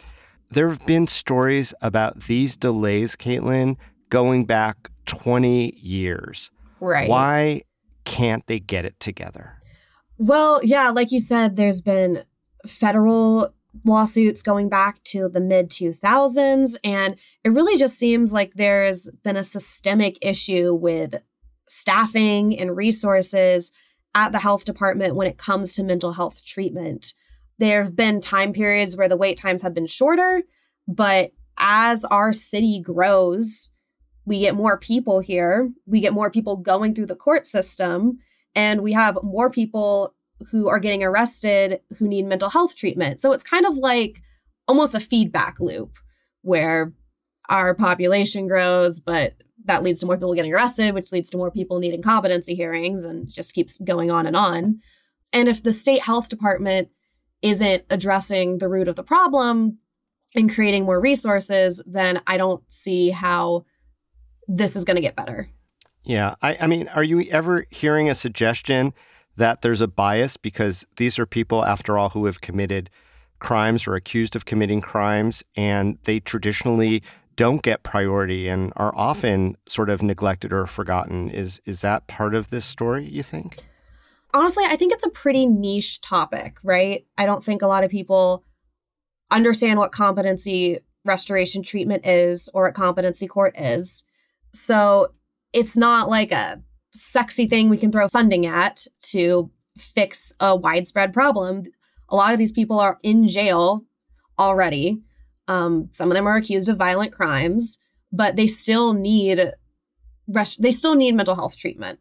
there 0.52 0.68
have 0.68 0.84
been 0.86 1.06
stories 1.08 1.74
about 1.82 2.20
these 2.24 2.56
delays, 2.56 3.16
Katelyn, 3.16 3.76
going 4.08 4.44
back 4.44 4.90
20 5.06 5.74
years. 5.80 6.50
Right. 6.78 7.08
Why 7.08 7.62
can't 8.04 8.46
they 8.46 8.60
get 8.60 8.84
it 8.84 9.00
together? 9.00 9.54
Well, 10.18 10.60
yeah, 10.62 10.90
like 10.90 11.10
you 11.10 11.18
said, 11.20 11.56
there's 11.56 11.80
been 11.80 12.22
federal 12.66 13.52
lawsuits 13.84 14.42
going 14.42 14.68
back 14.68 15.02
to 15.04 15.28
the 15.28 15.40
mid 15.40 15.70
2000s, 15.70 16.76
and 16.84 17.16
it 17.44 17.50
really 17.50 17.78
just 17.78 17.98
seems 17.98 18.32
like 18.32 18.54
there's 18.54 19.10
been 19.24 19.36
a 19.36 19.44
systemic 19.44 20.18
issue 20.22 20.74
with 20.74 21.22
staffing 21.68 22.58
and 22.58 22.76
resources 22.76 23.72
at 24.14 24.32
the 24.32 24.40
health 24.40 24.64
department 24.64 25.16
when 25.16 25.26
it 25.26 25.38
comes 25.38 25.72
to 25.74 25.82
mental 25.82 26.12
health 26.12 26.44
treatment. 26.44 27.14
There 27.58 27.82
have 27.82 27.96
been 27.96 28.20
time 28.20 28.52
periods 28.52 28.96
where 28.96 29.08
the 29.08 29.16
wait 29.16 29.38
times 29.38 29.62
have 29.62 29.74
been 29.74 29.86
shorter, 29.86 30.42
but 30.86 31.32
as 31.58 32.04
our 32.04 32.32
city 32.32 32.80
grows, 32.84 33.70
we 34.24 34.40
get 34.40 34.54
more 34.54 34.78
people 34.78 35.20
here, 35.20 35.70
we 35.86 36.00
get 36.00 36.12
more 36.12 36.30
people 36.30 36.56
going 36.56 36.94
through 36.94 37.06
the 37.06 37.16
court 37.16 37.46
system, 37.46 38.18
and 38.54 38.82
we 38.82 38.92
have 38.92 39.18
more 39.22 39.50
people 39.50 40.14
who 40.50 40.68
are 40.68 40.78
getting 40.78 41.02
arrested 41.02 41.80
who 41.98 42.08
need 42.08 42.26
mental 42.26 42.50
health 42.50 42.76
treatment. 42.76 43.20
So 43.20 43.32
it's 43.32 43.42
kind 43.42 43.66
of 43.66 43.76
like 43.76 44.22
almost 44.68 44.94
a 44.94 45.00
feedback 45.00 45.60
loop 45.60 45.98
where 46.42 46.92
our 47.48 47.74
population 47.74 48.48
grows, 48.48 49.00
but 49.00 49.34
that 49.64 49.82
leads 49.82 50.00
to 50.00 50.06
more 50.06 50.16
people 50.16 50.34
getting 50.34 50.52
arrested, 50.52 50.94
which 50.94 51.12
leads 51.12 51.30
to 51.30 51.36
more 51.36 51.50
people 51.50 51.78
needing 51.78 52.02
competency 52.02 52.54
hearings 52.54 53.04
and 53.04 53.28
just 53.28 53.54
keeps 53.54 53.78
going 53.78 54.10
on 54.10 54.26
and 54.26 54.36
on. 54.36 54.80
And 55.32 55.48
if 55.48 55.62
the 55.62 55.72
state 55.72 56.02
health 56.02 56.28
department 56.28 56.88
isn't 57.42 57.84
addressing 57.90 58.58
the 58.58 58.68
root 58.68 58.88
of 58.88 58.96
the 58.96 59.02
problem 59.02 59.78
and 60.34 60.52
creating 60.52 60.84
more 60.84 61.00
resources, 61.00 61.82
then 61.86 62.20
I 62.26 62.36
don't 62.36 62.62
see 62.70 63.10
how 63.10 63.64
this 64.48 64.76
is 64.76 64.84
going 64.84 64.96
to 64.96 65.02
get 65.02 65.16
better. 65.16 65.48
Yeah. 66.04 66.34
I, 66.42 66.56
I 66.60 66.66
mean, 66.66 66.88
are 66.88 67.04
you 67.04 67.22
ever 67.30 67.66
hearing 67.70 68.08
a 68.08 68.14
suggestion 68.14 68.92
that 69.36 69.62
there's 69.62 69.80
a 69.80 69.88
bias 69.88 70.36
because 70.36 70.86
these 70.96 71.18
are 71.18 71.26
people, 71.26 71.64
after 71.64 71.98
all, 71.98 72.10
who 72.10 72.26
have 72.26 72.40
committed 72.40 72.90
crimes 73.38 73.86
or 73.86 73.94
accused 73.94 74.36
of 74.36 74.44
committing 74.44 74.80
crimes, 74.80 75.42
and 75.56 75.98
they 76.04 76.20
traditionally 76.20 77.02
don't 77.34 77.62
get 77.62 77.82
priority 77.82 78.46
and 78.46 78.72
are 78.76 78.94
often 78.94 79.56
sort 79.66 79.88
of 79.90 80.02
neglected 80.02 80.52
or 80.52 80.66
forgotten. 80.66 81.30
Is 81.30 81.60
is 81.64 81.80
that 81.80 82.06
part 82.06 82.34
of 82.34 82.50
this 82.50 82.64
story, 82.64 83.06
you 83.06 83.22
think? 83.22 83.64
honestly, 84.34 84.64
I 84.66 84.76
think 84.76 84.92
it's 84.92 85.06
a 85.06 85.10
pretty 85.10 85.46
niche 85.46 86.00
topic, 86.00 86.56
right? 86.62 87.06
I 87.18 87.26
don't 87.26 87.44
think 87.44 87.62
a 87.62 87.66
lot 87.66 87.84
of 87.84 87.90
people 87.90 88.44
understand 89.30 89.78
what 89.78 89.92
competency 89.92 90.78
restoration 91.04 91.62
treatment 91.62 92.06
is 92.06 92.48
or 92.54 92.64
what 92.64 92.74
competency 92.74 93.26
court 93.26 93.54
is. 93.58 94.04
So 94.54 95.12
it's 95.52 95.76
not 95.76 96.08
like 96.08 96.32
a 96.32 96.62
sexy 96.92 97.46
thing 97.46 97.68
we 97.68 97.76
can 97.76 97.90
throw 97.90 98.08
funding 98.08 98.46
at 98.46 98.86
to 99.10 99.50
fix 99.76 100.34
a 100.40 100.54
widespread 100.54 101.12
problem. 101.12 101.64
A 102.08 102.16
lot 102.16 102.32
of 102.32 102.38
these 102.38 102.52
people 102.52 102.78
are 102.78 102.98
in 103.02 103.26
jail 103.26 103.84
already. 104.38 105.00
Um, 105.48 105.88
some 105.92 106.10
of 106.10 106.14
them 106.14 106.26
are 106.26 106.36
accused 106.36 106.68
of 106.68 106.76
violent 106.76 107.12
crimes, 107.12 107.78
but 108.12 108.36
they 108.36 108.46
still 108.46 108.92
need 108.92 109.52
rest- 110.28 110.62
they 110.62 110.70
still 110.70 110.94
need 110.94 111.14
mental 111.14 111.34
health 111.34 111.56
treatment 111.56 111.98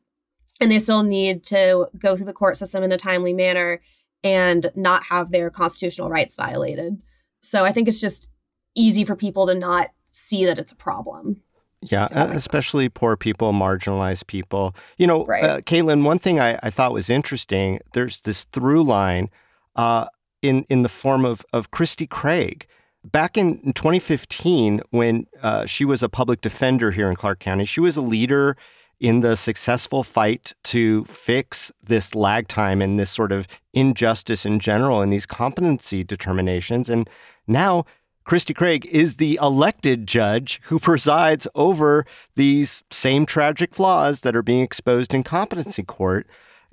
and 0.60 0.72
they 0.72 0.80
still 0.80 1.04
need 1.04 1.44
to 1.46 1.90
go 1.98 2.16
through 2.16 2.26
the 2.26 2.34
court 2.34 2.58
system 2.58 2.84
in 2.84 2.92
a 2.92 2.98
timely 2.98 3.34
manner 3.34 3.82
and 4.24 4.72
not 4.76 5.06
have 5.06 5.32
their 5.32 5.50
constitutional 5.50 6.10
rights 6.10 6.36
violated. 6.36 7.02
So 7.42 7.66
I 7.66 7.72
think 7.72 7.88
it's 7.88 8.02
just 8.02 8.30
easy 8.76 9.04
for 9.04 9.16
people 9.16 9.48
to 9.48 9.56
not 9.56 9.90
see 10.12 10.46
that 10.46 10.60
it's 10.60 10.72
a 10.72 10.76
problem. 10.76 11.42
Yeah, 11.82 12.08
especially 12.12 12.90
poor 12.90 13.18
people, 13.18 13.54
marginalized 13.54 14.28
people. 14.28 14.76
You 14.98 15.08
know, 15.08 15.26
Right. 15.26 15.44
uh, 15.44 15.62
Katelyn, 15.62 16.04
one 16.04 16.20
thing 16.20 16.40
I, 16.40 16.60
I 16.62 16.70
thought 16.70 16.94
was 16.94 17.10
interesting, 17.10 17.80
there's 17.94 18.22
this 18.22 18.44
through 18.46 18.84
line 18.84 19.30
uh, 19.76 20.06
in, 20.44 20.64
in 20.70 20.84
the 20.84 20.90
form 20.90 21.26
of, 21.26 21.44
of 21.54 21.72
Christy 21.72 22.06
Craig. 22.06 22.68
Back 23.04 23.36
in 23.36 23.74
2015, 23.74 24.82
when 24.92 25.26
uh, 25.42 25.66
she 25.66 25.84
was 25.86 26.04
a 26.04 26.10
public 26.10 26.42
defender 26.42 26.92
here 26.92 27.10
in 27.10 27.16
Clark 27.16 27.40
County, 27.40 27.66
she 27.66 27.80
was 27.80 27.98
a 27.98 28.02
leader 28.02 28.56
in 29.00 29.22
the 29.22 29.36
successful 29.36 30.04
fight 30.04 30.54
to 30.66 31.04
fix 31.06 31.72
this 31.82 32.14
lag 32.14 32.48
time 32.48 32.80
and 32.80 33.00
this 33.00 33.10
sort 33.10 33.32
of 33.32 33.48
injustice 33.74 34.46
in 34.46 34.60
general 34.60 35.02
and 35.02 35.12
these 35.12 35.26
competency 35.26 36.04
determinations. 36.04 36.88
And 36.90 37.10
now 37.48 37.86
Christy 38.32 38.54
Craig 38.54 38.86
is 38.86 39.18
the 39.18 39.38
elected 39.42 40.08
judge 40.08 40.62
who 40.68 40.80
presides 40.80 41.50
over 41.54 42.06
these 42.36 42.82
same 42.90 43.26
tragic 43.26 43.76
flaws 43.76 44.22
that 44.22 44.38
are 44.38 44.42
being 44.42 44.62
exposed 44.62 45.14
in 45.14 45.22
competency 45.22 45.84
court. 45.84 46.26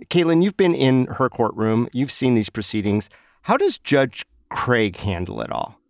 Katelyn, 0.04 0.44
you've 0.44 0.56
been 0.56 0.76
in 0.76 1.06
her 1.06 1.28
courtroom, 1.28 1.88
you've 1.92 2.12
seen 2.12 2.36
these 2.36 2.48
proceedings. 2.48 3.10
How 3.42 3.56
does 3.56 3.76
Judge 3.76 4.24
Craig 4.50 4.98
handle 4.98 5.40
it 5.40 5.50
all? 5.50 5.80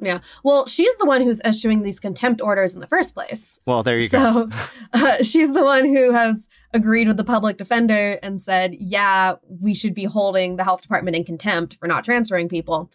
Yeah. 0.00 0.20
Well, 0.42 0.66
she's 0.66 0.96
the 0.96 1.04
one 1.04 1.20
who's 1.20 1.42
issuing 1.44 1.82
these 1.82 2.00
contempt 2.00 2.40
orders 2.40 2.72
in 2.72 2.80
the 2.80 2.86
first 2.86 3.12
place. 3.12 3.60
Well, 3.66 3.82
there 3.82 3.98
you 3.98 4.08
go. 4.08 4.48
So 4.48 4.68
uh, 4.94 5.22
she's 5.22 5.52
the 5.52 5.64
one 5.64 5.84
who 5.84 6.14
has 6.14 6.48
agreed 6.72 7.08
with 7.08 7.18
the 7.18 7.24
public 7.24 7.58
defender 7.58 8.18
and 8.22 8.40
said, 8.40 8.74
yeah, 8.80 9.34
we 9.46 9.74
should 9.74 9.92
be 9.92 10.04
holding 10.04 10.56
the 10.56 10.64
health 10.64 10.80
department 10.80 11.14
in 11.14 11.24
contempt 11.24 11.74
for 11.74 11.86
not 11.86 12.06
transferring 12.06 12.48
people. 12.48 12.90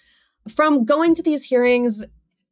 From 0.48 0.86
going 0.86 1.14
to 1.16 1.24
these 1.24 1.46
hearings, 1.46 2.04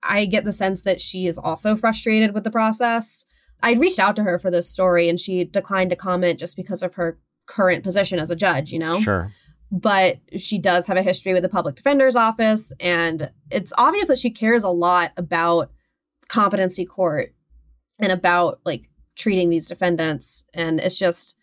I 0.08 0.26
get 0.26 0.44
the 0.44 0.52
sense 0.52 0.82
that 0.84 1.02
she 1.02 1.28
is 1.28 1.38
also 1.38 1.76
frustrated 1.76 2.34
with 2.34 2.44
the 2.44 2.52
process. 2.52 3.26
I 3.62 3.74
reached 3.74 4.00
out 4.00 4.16
to 4.18 4.24
her 4.24 4.38
for 4.38 4.52
this 4.52 4.70
story 4.70 5.08
and 5.10 5.20
she 5.20 5.44
declined 5.46 5.90
to 5.92 5.96
comment 5.96 6.40
just 6.40 6.58
because 6.58 6.84
of 6.84 6.96
her 6.96 7.18
current 7.46 7.84
position 7.84 8.20
as 8.20 8.30
a 8.30 8.36
judge, 8.36 8.72
you 8.72 8.80
know? 8.80 9.00
Sure. 9.00 9.32
but 9.72 10.20
she 10.38 10.60
does 10.60 10.86
have 10.86 10.98
a 10.98 11.02
history 11.02 11.34
with 11.34 11.42
the 11.42 11.50
public 11.50 11.76
defender's 11.76 12.16
office 12.16 12.72
and 12.80 13.32
it's 13.50 13.74
obvious 13.78 14.08
that 14.08 14.20
she 14.20 14.30
cares 14.30 14.64
a 14.64 14.70
lot 14.70 15.12
about 15.18 15.72
competency 16.30 16.86
court 16.86 17.34
and 18.00 18.12
about 18.12 18.60
like 18.66 18.90
treating 19.16 19.50
these 19.50 19.68
defendants 19.68 20.46
and 20.54 20.80
it's 20.80 21.00
just 21.00 21.36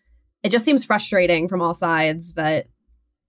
it 0.43 0.49
just 0.49 0.63
seems 0.63 0.85
frustrating 0.85 1.47
from 1.49 1.61
all 1.61 1.73
sides 1.73 2.35
that 2.35 2.67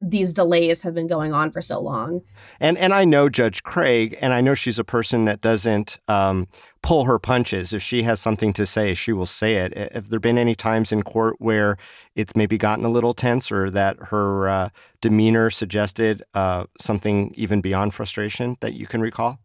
these 0.02 0.32
delays 0.32 0.82
have 0.82 0.94
been 0.94 1.06
going 1.06 1.32
on 1.32 1.50
for 1.52 1.62
so 1.62 1.80
long 1.80 2.23
And 2.59 2.76
and 2.76 2.92
I 2.92 3.04
know 3.04 3.28
Judge 3.28 3.62
Craig, 3.62 4.18
and 4.21 4.35
I 4.35 4.40
know 4.40 4.54
she's 4.54 4.78
a 4.78 4.85
person 4.85 5.25
that 5.26 5.40
doesn't 5.40 5.99
um, 6.09 6.49
pull 6.82 7.04
her 7.04 7.18
punches. 7.21 7.73
If 7.73 7.82
she 7.82 8.02
has 8.02 8.21
something 8.21 8.52
to 8.54 8.66
say, 8.66 8.94
she 8.94 9.12
will 9.12 9.26
say 9.26 9.54
it. 9.54 9.92
Have 9.94 10.11
there 10.11 10.18
been 10.18 10.38
any 10.38 10.56
times 10.56 10.90
in 10.90 11.02
court 11.02 11.37
where 11.38 11.76
it's 12.16 12.35
maybe 12.35 12.59
gotten 12.59 12.85
a 12.85 12.90
little 12.90 13.14
tense, 13.14 13.52
or 13.52 13.71
that 13.71 13.97
her 14.11 14.49
uh, 14.49 14.68
demeanor 15.00 15.50
suggested 15.50 16.23
uh, 16.35 16.64
something 16.80 17.32
even 17.37 17.61
beyond 17.61 17.94
frustration 17.94 18.56
that 18.61 18.75
you 18.75 18.87
can 18.87 19.00
recall? 19.00 19.38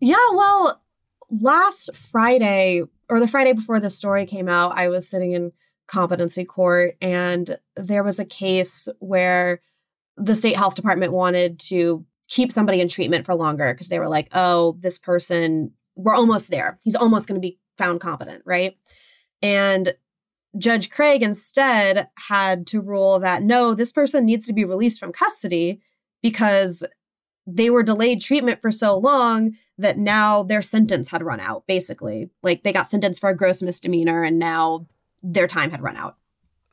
Yeah, 0.00 0.16
well, 0.32 0.82
last 1.30 1.94
Friday 1.96 2.82
or 3.08 3.20
the 3.20 3.28
Friday 3.28 3.52
before 3.52 3.80
this 3.80 3.96
story 3.96 4.26
came 4.26 4.48
out, 4.48 4.78
I 4.78 4.88
was 4.88 5.08
sitting 5.08 5.32
in 5.32 5.52
competency 5.86 6.44
court 6.44 6.96
and 7.02 7.58
there 7.76 8.02
was 8.02 8.18
a 8.18 8.24
case 8.24 8.88
where 9.00 9.60
the 10.16 10.34
state 10.34 10.56
health 10.56 10.74
department 10.74 11.12
wanted 11.12 11.58
to 11.58 12.04
keep 12.28 12.52
somebody 12.52 12.80
in 12.80 12.88
treatment 12.88 13.26
for 13.26 13.34
longer 13.34 13.72
because 13.72 13.88
they 13.88 13.98
were 13.98 14.08
like, 14.08 14.28
oh, 14.32 14.76
this 14.80 14.98
person, 14.98 15.72
we're 15.96 16.14
almost 16.14 16.50
there. 16.50 16.78
He's 16.82 16.94
almost 16.94 17.28
going 17.28 17.40
to 17.40 17.46
be 17.46 17.58
found 17.76 18.00
competent, 18.00 18.42
right? 18.44 18.76
And 19.42 19.94
Judge 20.56 20.90
Craig 20.90 21.22
instead 21.22 22.08
had 22.28 22.66
to 22.68 22.80
rule 22.80 23.18
that 23.18 23.42
no, 23.42 23.74
this 23.74 23.92
person 23.92 24.24
needs 24.24 24.46
to 24.46 24.52
be 24.52 24.64
released 24.64 25.00
from 25.00 25.12
custody 25.12 25.80
because 26.22 26.84
they 27.46 27.70
were 27.70 27.82
delayed 27.82 28.20
treatment 28.20 28.60
for 28.60 28.70
so 28.70 28.96
long 28.96 29.56
that 29.78 29.98
now 29.98 30.42
their 30.42 30.62
sentence 30.62 31.08
had 31.08 31.22
run 31.22 31.40
out, 31.40 31.66
basically. 31.66 32.30
Like 32.42 32.62
they 32.62 32.72
got 32.72 32.86
sentenced 32.86 33.20
for 33.20 33.30
a 33.30 33.36
gross 33.36 33.62
misdemeanor 33.62 34.22
and 34.22 34.38
now 34.38 34.86
their 35.22 35.46
time 35.46 35.70
had 35.70 35.82
run 35.82 35.96
out. 35.96 36.16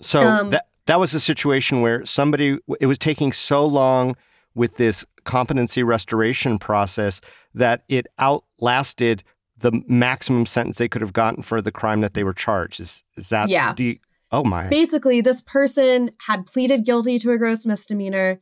So 0.01 0.21
Um, 0.21 0.49
that 0.51 0.67
that 0.89 0.99
was 0.99 1.13
a 1.13 1.19
situation 1.19 1.81
where 1.81 2.03
somebody 2.03 2.57
it 2.79 2.87
was 2.87 2.97
taking 2.97 3.31
so 3.31 3.63
long 3.63 4.15
with 4.55 4.77
this 4.77 5.05
competency 5.23 5.83
restoration 5.83 6.57
process 6.57 7.21
that 7.53 7.83
it 7.89 8.07
outlasted 8.17 9.23
the 9.59 9.71
maximum 9.87 10.47
sentence 10.47 10.79
they 10.79 10.87
could 10.87 11.03
have 11.03 11.13
gotten 11.13 11.43
for 11.43 11.61
the 11.61 11.71
crime 11.71 12.01
that 12.01 12.15
they 12.15 12.23
were 12.23 12.33
charged. 12.33 12.79
Is 12.79 13.03
is 13.15 13.29
that 13.29 13.49
Yeah. 13.49 13.73
the 13.73 13.99
oh 14.31 14.43
my 14.43 14.67
Basically, 14.67 15.21
this 15.21 15.41
person 15.41 16.09
had 16.25 16.47
pleaded 16.47 16.85
guilty 16.85 17.19
to 17.19 17.31
a 17.33 17.37
gross 17.37 17.67
misdemeanor, 17.67 18.41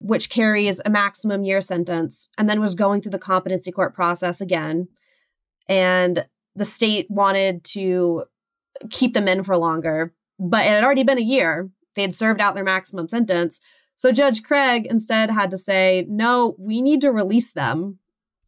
which 0.00 0.28
carries 0.28 0.80
a 0.84 0.90
maximum 0.90 1.44
year 1.44 1.60
sentence, 1.60 2.30
and 2.36 2.50
then 2.50 2.60
was 2.60 2.74
going 2.74 3.00
through 3.00 3.12
the 3.12 3.18
competency 3.20 3.70
court 3.70 3.94
process 3.94 4.40
again. 4.40 4.88
And 5.68 6.26
the 6.56 6.64
state 6.64 7.06
wanted 7.08 7.62
to 7.76 8.24
keep 8.90 9.14
them 9.14 9.28
in 9.28 9.44
for 9.44 9.56
longer, 9.56 10.12
but 10.40 10.66
it 10.66 10.70
had 10.70 10.82
already 10.82 11.04
been 11.04 11.18
a 11.18 11.22
year. 11.36 11.70
They 11.96 12.02
had 12.02 12.14
served 12.14 12.40
out 12.40 12.54
their 12.54 12.64
maximum 12.64 13.08
sentence. 13.08 13.60
So 13.96 14.12
Judge 14.12 14.42
Craig 14.42 14.86
instead 14.88 15.30
had 15.30 15.50
to 15.50 15.58
say, 15.58 16.06
no, 16.08 16.54
we 16.58 16.82
need 16.82 17.00
to 17.00 17.10
release 17.10 17.54
them. 17.54 17.98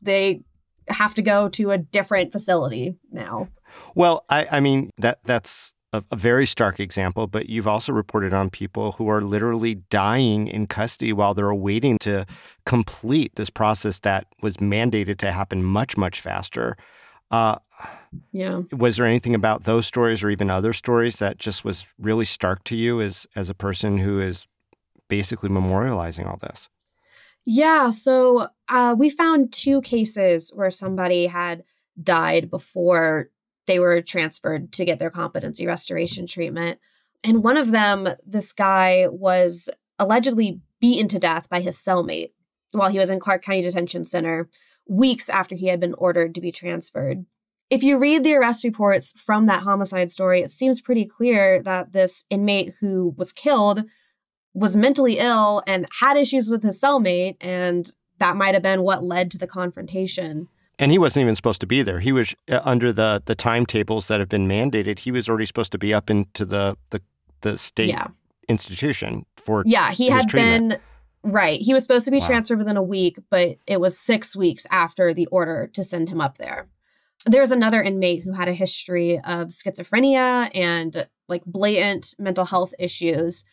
They 0.00 0.42
have 0.88 1.14
to 1.14 1.22
go 1.22 1.48
to 1.48 1.70
a 1.70 1.78
different 1.78 2.32
facility 2.32 2.96
now. 3.11 3.48
Well, 3.94 4.24
I, 4.28 4.46
I 4.52 4.61
mean 4.61 4.90
that 4.98 5.18
that's 5.24 5.74
a, 5.92 6.02
a 6.11 6.16
very 6.16 6.46
stark 6.46 6.80
example, 6.80 7.26
but 7.26 7.48
you've 7.48 7.66
also 7.66 7.92
reported 7.92 8.32
on 8.32 8.50
people 8.50 8.92
who 8.92 9.08
are 9.08 9.22
literally 9.22 9.76
dying 9.90 10.46
in 10.46 10.66
custody 10.66 11.12
while 11.12 11.34
they're 11.34 11.54
waiting 11.54 11.98
to 12.00 12.26
complete 12.66 13.37
this 13.37 13.50
process 13.50 13.98
that 14.00 14.26
was 14.42 14.58
mandated 14.58 15.18
to 15.18 15.32
happen 15.32 15.64
much 15.64 15.96
much 15.96 16.20
faster. 16.20 16.76
Uh, 17.30 17.56
Yeah. 18.33 18.62
was 18.73 18.97
there 18.97 19.07
anything 19.07 19.35
about 19.35 19.64
those 19.64 19.87
stories 19.87 20.23
or 20.23 20.31
even 20.31 20.51
other 20.51 20.73
stories 20.73 21.18
that 21.18 21.38
just 21.38 21.64
was 21.64 21.87
really 21.99 22.25
stark 22.25 22.64
to 22.64 22.77
you 22.77 23.01
as 23.01 23.27
as 23.37 23.51
a 23.51 23.55
person 23.55 23.99
who 23.99 24.21
is 24.21 24.47
basically 25.09 25.49
memorializing 25.49 26.27
all 26.27 26.37
this? 26.37 26.68
Yeah, 27.44 27.90
so 27.90 28.49
uh, 28.68 28.94
we 28.99 29.09
found 29.09 29.53
two 29.53 29.81
cases 29.81 30.53
where 30.55 30.71
somebody 30.71 31.29
had 31.29 31.64
died 32.01 32.51
before 32.51 33.31
they 33.66 33.79
were 33.79 34.03
transferred 34.03 34.73
to 34.73 34.85
get 34.85 34.99
their 34.99 35.11
competency 35.11 35.66
restoration 35.66 36.27
treatment. 36.27 36.79
And 37.25 37.42
one 37.42 37.57
of 37.57 37.71
them, 37.71 38.09
this 38.27 38.53
guy 38.53 39.07
was 39.09 39.71
allegedly 39.99 40.61
beaten 40.81 41.09
to 41.09 41.18
death 41.18 41.49
by 41.49 41.61
his 41.61 41.77
cellmate 41.77 42.33
while 42.73 42.90
he 42.90 42.99
was 42.99 43.11
in 43.11 43.21
Clark 43.21 43.42
County 43.42 43.62
Detention 43.62 44.05
Center 44.05 44.49
weeks 44.87 45.29
after 45.29 45.55
he 45.55 45.66
had 45.66 45.81
been 45.81 45.94
ordered 45.94 46.35
to 46.35 46.40
be 46.40 46.53
transferred. 46.53 47.27
If 47.70 47.83
you 47.83 47.98
read 47.98 48.24
the 48.24 48.35
arrest 48.35 48.64
reports 48.64 49.12
from 49.18 49.46
that 49.46 49.62
homicide 49.62 50.11
story, 50.11 50.40
it 50.40 50.50
seems 50.50 50.81
pretty 50.81 51.04
clear 51.04 51.62
that 51.62 51.92
this 51.92 52.24
inmate 52.31 52.74
who 52.81 53.14
was 53.16 53.33
killed 53.33 53.85
was 54.54 54.74
mentally 54.74 55.18
ill 55.18 55.62
and 55.66 55.87
had 56.00 56.16
issues 56.16 56.48
with 56.48 56.62
his 56.62 56.81
cellmate, 56.81 57.37
and 57.40 57.92
that 58.18 58.37
might 58.37 58.54
have 58.54 58.62
been 58.62 58.83
what 58.83 59.04
led 59.04 59.31
to 59.33 59.38
the 59.38 59.46
confrontation. 59.46 60.48
And 60.78 60.90
he 60.90 60.98
wasn't 60.98 61.22
even 61.24 61.37
supposed 61.37 61.61
to 61.61 61.66
be 61.66 61.83
there. 61.83 62.00
He 62.00 62.12
was 62.12 62.35
uh, 62.48 62.61
under 62.64 62.92
the 62.92 63.22
the 63.26 63.35
timetables 63.35 64.09
that 64.09 64.20
have 64.20 64.28
been 64.28 64.48
mandated. 64.48 65.00
He 65.00 65.11
was 65.11 65.28
already 65.28 65.44
supposed 65.46 65.72
to 65.72 65.78
be 65.78 65.92
up 65.92 66.09
into 66.09 66.44
the 66.46 66.76
the, 66.90 67.02
the 67.42 67.59
state 67.59 67.88
Yeah. 67.90 68.07
institution 68.48 69.26
for 69.37 69.62
Yeah, 69.66 69.90
he 69.92 70.09
had 70.09 70.28
treatment. 70.28 70.81
been 71.22 71.33
right. 71.33 71.61
He 71.61 71.74
was 71.74 71.83
supposed 71.83 72.04
to 72.07 72.11
be 72.11 72.18
Wow. 72.20 72.26
transferred 72.28 72.59
within 72.59 72.76
a 72.76 72.83
week, 72.83 73.18
but 73.28 73.59
it 73.66 73.81
was 73.81 73.98
six 73.98 74.35
weeks 74.37 74.66
after 74.70 75.12
the 75.12 75.26
order 75.26 75.68
to 75.74 75.85
send 75.85 76.09
him 76.09 76.20
up 76.20 76.38
there. 76.38 76.68
There's 77.26 77.50
another 77.50 77.83
inmate 77.83 78.24
who 78.24 78.33
had 78.33 78.48
a 78.48 78.52
history 78.52 79.18
of 79.18 79.48
schizophrenia 79.48 80.50
and 80.54 81.09
like 81.28 81.44
blatant 81.44 82.14
mental 82.18 82.46
health 82.46 82.72
issues. 82.78 83.44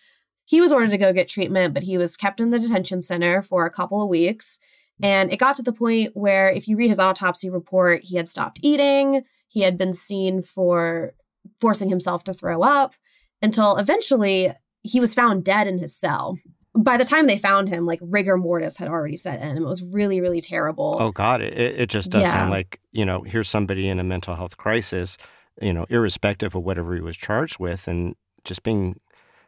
He 0.45 0.62
was 0.62 0.71
ordered 0.71 0.91
to 0.91 0.97
go 0.97 1.12
get 1.12 1.28
treatment, 1.28 1.73
but 1.73 1.84
he 1.84 1.97
was 1.97 2.15
kept 2.15 2.39
in 2.39 2.51
the 2.51 2.60
detention 2.60 3.01
center 3.01 3.41
for 3.41 3.65
a 3.65 3.71
couple 3.71 4.01
of 4.01 4.10
weeks. 4.10 4.60
And 5.01 5.34
it 5.34 5.38
got 5.38 5.56
to 5.58 5.63
the 5.63 5.73
point 5.73 6.12
where, 6.13 6.49
if 6.49 6.67
you 6.67 6.78
read 6.78 6.88
his 6.88 6.99
autopsy 6.99 7.49
report, 7.49 8.04
he 8.04 8.15
had 8.15 8.28
stopped 8.28 8.60
eating. 8.62 9.23
He 9.47 9.62
had 9.62 9.78
been 9.78 9.93
seen 9.93 10.41
for 10.41 11.13
forcing 11.60 11.89
himself 11.89 12.23
to 12.25 12.34
throw 12.34 12.62
up 12.62 12.95
until 13.41 13.78
eventually 13.78 14.54
he 14.84 14.99
was 14.99 15.13
found 15.13 15.43
dead 15.43 15.67
in 15.67 15.80
his 15.80 15.95
cell. 15.95 16.38
By 16.77 16.97
the 16.97 17.05
time 17.05 17.27
they 17.27 17.38
found 17.38 17.69
him, 17.69 17.85
like 17.85 17.99
rigor 18.01 18.38
mortis 18.38 18.77
had 18.77 18.88
already 18.89 19.15
set 19.17 19.41
in. 19.41 19.47
and 19.49 19.57
It 19.59 19.65
was 19.65 19.81
really, 19.83 20.19
really 20.19 20.41
terrible. 20.41 20.97
Oh 20.99 21.11
God, 21.11 21.41
it, 21.41 21.53
it 21.53 21.89
just 21.89 22.11
does 22.11 22.21
Yeah. 22.23 22.31
sound 22.33 22.51
like 22.51 22.79
you 22.91 23.05
know 23.05 23.21
here's 23.21 23.49
somebody 23.49 23.88
in 23.88 23.99
a 23.99 24.03
mental 24.03 24.35
health 24.35 24.57
crisis, 24.57 25.17
you 25.61 25.73
know, 25.73 25.85
irrespective 25.89 26.53
of 26.55 26.63
whatever 26.63 26.93
he 26.95 27.01
was 27.01 27.15
charged 27.17 27.59
with, 27.59 27.88
and 27.88 28.15
just 28.43 28.63
being 28.63 28.99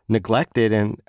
neglected. 0.07 0.71
And 0.71 1.01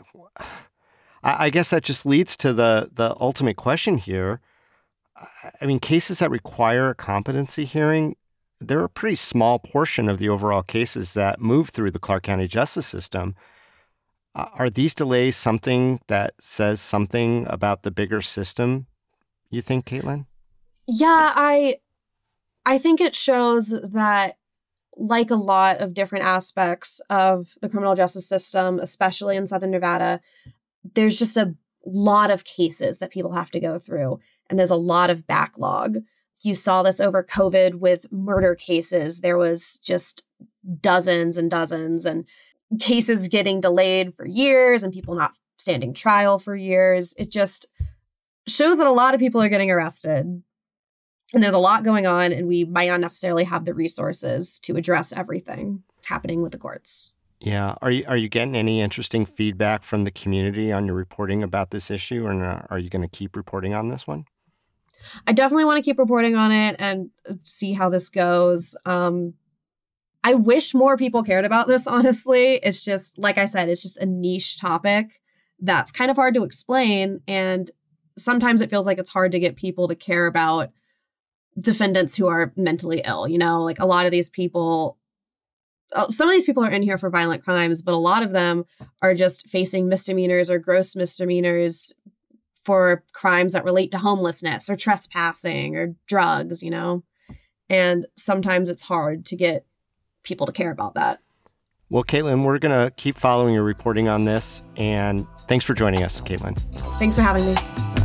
I, 1.23 1.47
I 1.47 1.51
guess 1.51 1.71
that 1.71 1.85
just 1.85 2.05
leads 2.07 2.37
to 2.39 2.53
the 2.53 2.91
the 2.93 3.15
ultimate 3.21 3.57
question 3.57 3.99
here. 3.99 4.41
I- 5.17 5.51
I 5.63 5.67
mean, 5.67 5.81
cases 5.81 6.19
that 6.21 6.31
require 6.31 6.91
a 6.91 6.95
competency 6.95 7.65
hearing, 7.65 8.17
they're 8.61 8.85
a 8.85 8.89
pretty 8.89 9.17
small 9.17 9.59
portion 9.59 10.09
of 10.09 10.19
the 10.19 10.29
overall 10.29 10.63
cases 10.63 11.15
that 11.15 11.41
move 11.41 11.71
through 11.71 11.91
the 11.93 11.99
Clark 11.99 12.23
County 12.25 12.49
justice 12.49 12.87
system. 12.87 13.35
Are 14.35 14.71
these 14.71 14.95
delays 14.95 15.37
something 15.37 16.01
that 16.07 16.35
says 16.41 16.81
something 16.81 17.47
about 17.49 17.83
the 17.83 17.91
bigger 17.91 18.23
system? 18.23 18.87
You 19.51 19.63
think, 19.63 19.87
Katelyn? 19.87 20.27
Yeah, 20.87 21.33
I 21.35 21.77
I 22.65 22.79
think 22.79 23.01
it 23.01 23.15
shows 23.15 23.71
that 23.71 24.37
like 24.97 25.31
a 25.31 25.37
lot 25.37 25.79
of 25.79 25.95
different 25.95 26.25
aspects 26.25 27.01
of 27.09 27.53
the 27.63 27.69
criminal 27.69 27.95
justice 27.95 28.29
system, 28.29 28.79
especially 28.79 29.37
in 29.37 29.47
Southern 29.47 29.71
Nevada, 29.71 30.21
there's 30.95 31.19
just 31.19 31.37
a 31.37 31.55
lot 31.87 32.31
of 32.31 32.45
cases 32.45 32.99
that 32.99 33.11
people 33.11 33.33
have 33.33 33.51
to 33.53 33.61
go 33.61 33.79
through, 33.79 34.21
and 34.49 34.59
there's 34.59 34.71
a 34.71 34.77
lot 34.77 35.11
of 35.11 35.27
backlog. 35.27 35.99
You 36.43 36.55
saw 36.55 36.83
this 36.83 37.01
over 37.01 37.25
COVID 37.25 37.77
with 37.77 38.13
murder 38.13 38.55
cases. 38.55 39.21
There 39.21 39.39
was 39.39 39.79
just 39.83 40.23
dozens 40.81 41.39
and 41.39 41.51
dozens, 41.51 42.05
and 42.07 42.25
cases 42.81 43.29
getting 43.29 43.61
delayed 43.61 44.15
for 44.15 44.27
years, 44.27 44.83
and 44.83 44.93
people 44.93 45.15
not 45.15 45.33
standing 45.59 45.93
trial 45.93 46.39
for 46.39 46.57
years. 46.57 47.15
It 47.19 47.31
just 47.31 47.67
shows 48.47 48.79
that 48.79 48.87
a 48.87 48.93
lot 48.93 49.15
of 49.15 49.21
people 49.21 49.43
are 49.43 49.49
getting 49.49 49.71
arrested. 49.71 50.43
And 51.35 51.43
there's 51.43 51.55
a 51.55 51.59
lot 51.59 51.85
going 51.85 52.07
on 52.07 52.33
and 52.33 52.49
we 52.49 52.65
might 52.65 52.89
not 52.89 53.01
necessarily 53.01 53.45
have 53.45 53.67
the 53.67 53.75
resources 53.75 54.59
to 54.61 54.77
address 54.77 55.13
everything 55.13 55.83
happening 56.07 56.41
with 56.41 56.53
the 56.53 56.59
courts. 56.59 57.13
Yeah. 57.41 57.75
Are 57.83 57.91
you 57.91 58.05
are 58.09 58.17
you 58.17 58.29
getting 58.29 58.57
any 58.57 58.81
interesting 58.81 59.27
feedback 59.27 59.85
from 59.85 60.05
the 60.05 60.11
community 60.11 60.73
on 60.73 60.87
your 60.87 60.97
reporting 60.97 61.43
about 61.43 61.71
this 61.71 61.91
issue 61.91 62.27
or 62.27 62.67
are 62.71 62.79
you 62.79 62.89
going 62.89 63.03
to 63.03 63.09
keep 63.09 63.37
reporting 63.37 63.75
on 63.75 63.91
this 63.91 64.07
one? 64.07 64.25
I 65.27 65.33
definitely 65.33 65.67
want 65.67 65.77
to 65.77 65.89
keep 65.89 65.99
reporting 65.99 66.35
on 66.35 66.51
it 66.51 66.77
and 66.79 67.11
see 67.43 67.75
how 67.75 67.91
this 67.91 68.09
goes. 68.09 68.77
Um, 68.85 69.35
i 70.25 70.35
wish 70.35 70.75
more 70.75 70.97
people 70.97 71.23
cared 71.23 71.45
about 71.45 71.67
this 71.67 71.87
honestly 71.87 72.55
it's 72.63 72.85
just 72.85 73.19
like 73.19 73.39
i 73.39 73.45
said 73.45 73.69
it's 73.69 73.83
just 73.83 73.99
a 73.99 74.07
niche 74.07 74.59
topic 74.59 75.21
that's 75.61 75.91
kind 75.91 76.11
of 76.11 76.17
hard 76.17 76.35
to 76.35 76.45
explain 76.45 77.21
and 77.27 77.71
sometimes 78.19 78.61
it 78.61 78.71
feels 78.71 78.87
like 78.87 78.99
it's 78.99 79.11
hard 79.11 79.33
to 79.33 79.39
get 79.39 79.57
people 79.57 79.89
to 79.89 79.95
care 79.95 80.27
about 80.27 80.71
defendants 81.59 82.17
who 82.17 82.27
are 82.27 82.53
mentally 82.57 83.03
ill. 83.05 83.27
You 83.27 83.39
know, 83.39 83.63
like 83.63 83.79
a 83.79 83.87
lot 83.87 84.07
of 84.07 84.13
these 84.13 84.31
people, 84.31 84.99
uh, 85.95 86.09
some 86.09 86.29
of 86.29 86.33
these 86.33 86.45
people 86.45 86.65
are 86.65 86.71
in 86.71 86.83
here 86.83 86.99
for 86.99 87.11
violent 87.11 87.45
crimes, 87.45 87.83
but 87.83 87.95
a 87.95 87.99
lot 87.99 88.23
of 88.23 88.33
them 88.33 88.65
are 89.03 89.15
just 89.15 89.49
facing 89.49 89.89
misdemeanors 89.89 90.51
or 90.51 90.59
gross 90.59 90.95
misdemeanors 90.95 91.93
for 92.63 93.05
crimes 93.13 93.55
that 93.55 93.65
relate 93.65 93.91
to 93.93 93.99
homelessness 93.99 94.69
or 94.69 94.77
trespassing 94.77 95.77
or 95.77 95.95
drugs, 96.07 96.63
you 96.63 96.71
know? 96.71 97.03
And 97.71 98.07
sometimes 98.17 98.69
it's 98.69 98.83
hard 98.83 99.25
to 99.27 99.37
get 99.37 99.65
people 100.29 100.47
to 100.47 100.53
care 100.53 100.71
about 100.71 100.95
that. 100.95 101.21
Well, 101.91 102.05
Katelyn, 102.05 102.45
we're 102.45 102.59
going 102.59 102.75
to 102.75 102.93
keep 102.97 103.17
following 103.17 103.55
your 103.55 103.65
reporting 103.65 104.09
on 104.09 104.27
this. 104.27 104.63
And 104.77 105.27
thanks 105.49 105.65
for 105.65 105.75
joining 105.75 106.03
us, 106.03 106.21
Katelyn. 106.21 106.57
Thanks 106.99 107.17
for 107.17 107.23
having 107.23 107.47
me. 107.47 107.98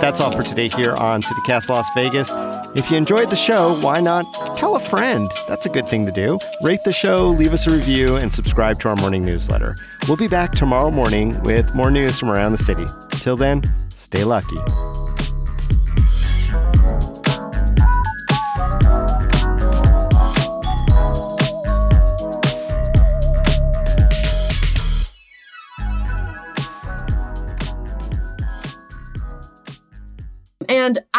That's 0.00 0.18
all 0.18 0.32
for 0.32 0.42
today 0.42 0.70
here 0.70 0.96
on 0.96 1.20
CityCast 1.20 1.68
Las 1.68 1.86
Vegas. 1.94 2.30
If 2.74 2.90
you 2.90 2.96
enjoyed 2.96 3.28
the 3.28 3.36
show, 3.36 3.74
why 3.82 4.00
not 4.00 4.24
tell 4.56 4.74
a 4.74 4.80
friend? 4.80 5.30
That's 5.46 5.66
a 5.66 5.68
good 5.68 5.88
thing 5.88 6.06
to 6.06 6.12
do. 6.12 6.38
Rate 6.62 6.80
the 6.86 6.92
show, 6.92 7.28
leave 7.28 7.52
us 7.52 7.66
a 7.66 7.70
review, 7.70 8.16
and 8.16 8.32
subscribe 8.32 8.80
to 8.80 8.88
our 8.88 8.96
morning 8.96 9.24
newsletter. 9.24 9.76
We'll 10.08 10.16
be 10.16 10.28
back 10.28 10.52
tomorrow 10.52 10.90
morning 10.90 11.38
with 11.42 11.74
more 11.74 11.90
news 11.90 12.18
from 12.18 12.30
around 12.30 12.52
the 12.52 12.58
city. 12.58 12.86
Till 13.10 13.36
then, 13.36 13.62
stay 13.90 14.24
lucky. 14.24 14.58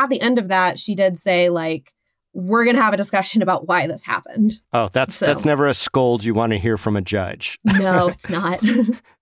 At 0.04 0.10
the 0.10 0.22
end 0.22 0.40
of 0.40 0.48
that, 0.50 0.80
she 0.80 0.96
did 0.96 1.18
say, 1.18 1.50
like, 1.50 1.94
we're 2.34 2.64
going 2.64 2.76
to 2.76 2.82
have 2.82 2.94
a 2.94 2.98
discussion 2.98 3.42
about 3.42 3.68
why 3.68 3.88
this 3.88 4.06
happened. 4.06 4.54
Oh, 4.72 4.90
that's 4.92 5.16
so, 5.16 5.26
that's 5.26 5.46
never 5.46 5.68
a 5.68 5.74
scold 5.74 6.24
you 6.24 6.34
want 6.34 6.54
to 6.54 6.60
hear 6.60 6.78
from 6.78 6.96
a 6.96 7.02
judge. 7.02 7.60
no, 7.66 8.08
it's 8.10 8.30
not. 8.30 8.62